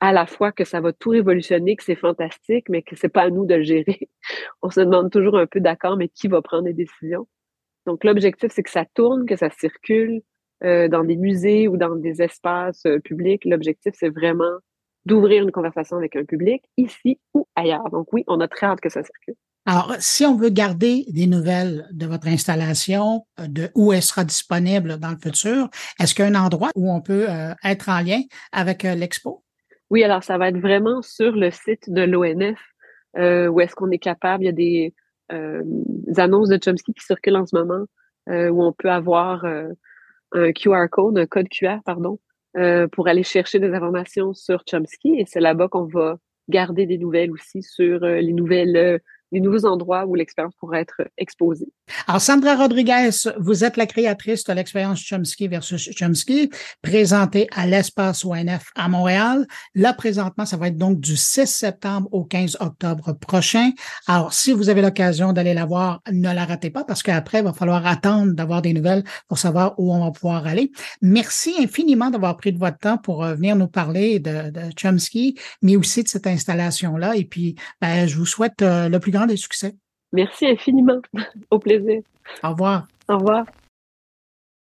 à 0.00 0.12
la 0.12 0.26
fois 0.26 0.52
que 0.52 0.64
ça 0.64 0.80
va 0.80 0.92
tout 0.92 1.10
révolutionner, 1.10 1.76
que 1.76 1.84
c'est 1.84 1.96
fantastique, 1.96 2.68
mais 2.68 2.82
que 2.82 2.96
c'est 2.96 3.08
pas 3.08 3.22
à 3.22 3.30
nous 3.30 3.46
de 3.46 3.54
le 3.54 3.62
gérer. 3.62 4.08
On 4.62 4.70
se 4.70 4.80
demande 4.80 5.10
toujours 5.10 5.38
un 5.38 5.46
peu 5.46 5.60
d'accord, 5.60 5.96
mais 5.96 6.08
qui 6.08 6.28
va 6.28 6.42
prendre 6.42 6.66
les 6.66 6.74
décisions? 6.74 7.26
Donc 7.86 8.04
l'objectif, 8.04 8.52
c'est 8.52 8.62
que 8.62 8.70
ça 8.70 8.84
tourne, 8.94 9.26
que 9.26 9.36
ça 9.36 9.50
circule 9.50 10.22
euh, 10.64 10.88
dans 10.88 11.04
des 11.04 11.16
musées 11.16 11.68
ou 11.68 11.76
dans 11.76 11.94
des 11.96 12.22
espaces 12.22 12.84
euh, 12.86 12.98
publics. 13.00 13.44
L'objectif, 13.44 13.94
c'est 13.96 14.10
vraiment 14.10 14.58
d'ouvrir 15.06 15.42
une 15.42 15.52
conversation 15.52 15.96
avec 15.96 16.16
un 16.16 16.24
public 16.24 16.64
ici 16.76 17.20
ou 17.34 17.46
ailleurs. 17.54 17.88
Donc 17.90 18.12
oui, 18.12 18.24
on 18.26 18.40
a 18.40 18.48
très 18.48 18.66
hâte 18.66 18.80
que 18.80 18.90
ça 18.90 19.02
circule. 19.04 19.36
Alors, 19.68 19.96
si 19.98 20.24
on 20.24 20.36
veut 20.36 20.50
garder 20.50 21.04
des 21.08 21.26
nouvelles 21.26 21.88
de 21.90 22.06
votre 22.06 22.28
installation, 22.28 23.26
euh, 23.40 23.48
de 23.48 23.68
où 23.74 23.92
elle 23.92 24.02
sera 24.02 24.22
disponible 24.22 24.96
dans 24.98 25.10
le 25.10 25.16
futur, 25.16 25.68
est-ce 26.00 26.14
qu'il 26.14 26.24
y 26.24 26.28
a 26.28 26.30
un 26.30 26.40
endroit 26.40 26.70
où 26.76 26.88
on 26.92 27.00
peut 27.00 27.26
euh, 27.28 27.52
être 27.64 27.88
en 27.88 28.00
lien 28.00 28.20
avec 28.52 28.84
euh, 28.84 28.94
l'expo? 28.94 29.42
Oui, 29.90 30.04
alors 30.04 30.22
ça 30.22 30.38
va 30.38 30.50
être 30.50 30.58
vraiment 30.58 31.02
sur 31.02 31.32
le 31.32 31.50
site 31.50 31.90
de 31.90 32.02
l'ONF, 32.02 32.60
où 33.16 33.60
est-ce 33.60 33.74
qu'on 33.74 33.90
est 33.90 33.98
capable, 33.98 34.44
il 34.44 34.46
y 34.46 34.50
a 34.50 34.52
des, 34.52 34.94
annonces 36.16 36.48
de 36.48 36.58
Chomsky 36.62 36.92
qui 36.92 37.04
circulent 37.04 37.36
en 37.36 37.46
ce 37.46 37.56
moment, 37.56 37.86
où 38.28 38.64
on 38.64 38.72
peut 38.72 38.90
avoir 38.90 39.44
un 39.44 40.52
QR 40.52 40.88
code, 40.90 41.16
un 41.18 41.26
code 41.26 41.48
QR, 41.48 41.78
pardon, 41.84 42.18
pour 42.92 43.06
aller 43.06 43.22
chercher 43.22 43.60
des 43.60 43.72
informations 43.72 44.34
sur 44.34 44.64
Chomsky. 44.68 45.20
Et 45.20 45.24
c'est 45.24 45.40
là-bas 45.40 45.68
qu'on 45.68 45.86
va 45.86 46.18
garder 46.48 46.84
des 46.86 46.98
nouvelles 46.98 47.30
aussi 47.30 47.62
sur 47.62 48.00
les 48.00 48.32
nouvelles 48.32 49.00
des 49.32 49.40
nouveaux 49.40 49.66
endroits 49.66 50.06
où 50.06 50.14
l'expérience 50.14 50.54
pourrait 50.58 50.80
être 50.80 51.02
exposée. 51.18 51.68
Alors, 52.06 52.20
Sandra 52.20 52.56
Rodriguez, 52.56 53.10
vous 53.38 53.64
êtes 53.64 53.76
la 53.76 53.86
créatrice 53.86 54.44
de 54.44 54.52
l'expérience 54.52 55.00
Chomsky 55.00 55.48
versus 55.48 55.90
Chomsky, 55.96 56.50
présentée 56.82 57.48
à 57.54 57.66
l'espace 57.66 58.24
ONF 58.24 58.70
à 58.74 58.88
Montréal. 58.88 59.46
Là, 59.74 59.92
présentement, 59.92 60.46
ça 60.46 60.56
va 60.56 60.68
être 60.68 60.76
donc 60.76 61.00
du 61.00 61.16
6 61.16 61.46
septembre 61.46 62.08
au 62.12 62.24
15 62.24 62.58
octobre 62.60 63.12
prochain. 63.12 63.70
Alors, 64.06 64.32
si 64.32 64.52
vous 64.52 64.68
avez 64.68 64.82
l'occasion 64.82 65.32
d'aller 65.32 65.54
la 65.54 65.64
voir, 65.64 66.02
ne 66.10 66.32
la 66.32 66.44
ratez 66.44 66.70
pas 66.70 66.84
parce 66.84 67.02
qu'après, 67.02 67.38
il 67.38 67.44
va 67.44 67.52
falloir 67.52 67.86
attendre 67.86 68.32
d'avoir 68.34 68.62
des 68.62 68.72
nouvelles 68.72 69.04
pour 69.28 69.38
savoir 69.38 69.74
où 69.78 69.92
on 69.92 70.04
va 70.04 70.10
pouvoir 70.10 70.46
aller. 70.46 70.70
Merci 71.02 71.54
infiniment 71.58 72.10
d'avoir 72.10 72.36
pris 72.36 72.52
de 72.52 72.58
votre 72.58 72.78
temps 72.78 72.98
pour 72.98 73.24
euh, 73.24 73.34
venir 73.34 73.56
nous 73.56 73.68
parler 73.68 74.18
de, 74.18 74.50
de 74.50 74.62
Chomsky, 74.76 75.38
mais 75.62 75.76
aussi 75.76 76.02
de 76.02 76.08
cette 76.08 76.26
installation-là. 76.26 77.16
Et 77.16 77.24
puis, 77.24 77.56
ben, 77.80 78.06
je 78.06 78.16
vous 78.16 78.26
souhaite 78.26 78.62
euh, 78.62 78.88
le 78.88 79.00
plus 79.00 79.12
grand 79.16 79.26
des 79.26 79.36
succès. 79.36 79.76
Merci 80.12 80.46
infiniment. 80.46 81.00
Au 81.50 81.58
plaisir. 81.58 82.02
Au 82.42 82.50
revoir. 82.50 82.86
Au 83.08 83.18
revoir. 83.18 83.44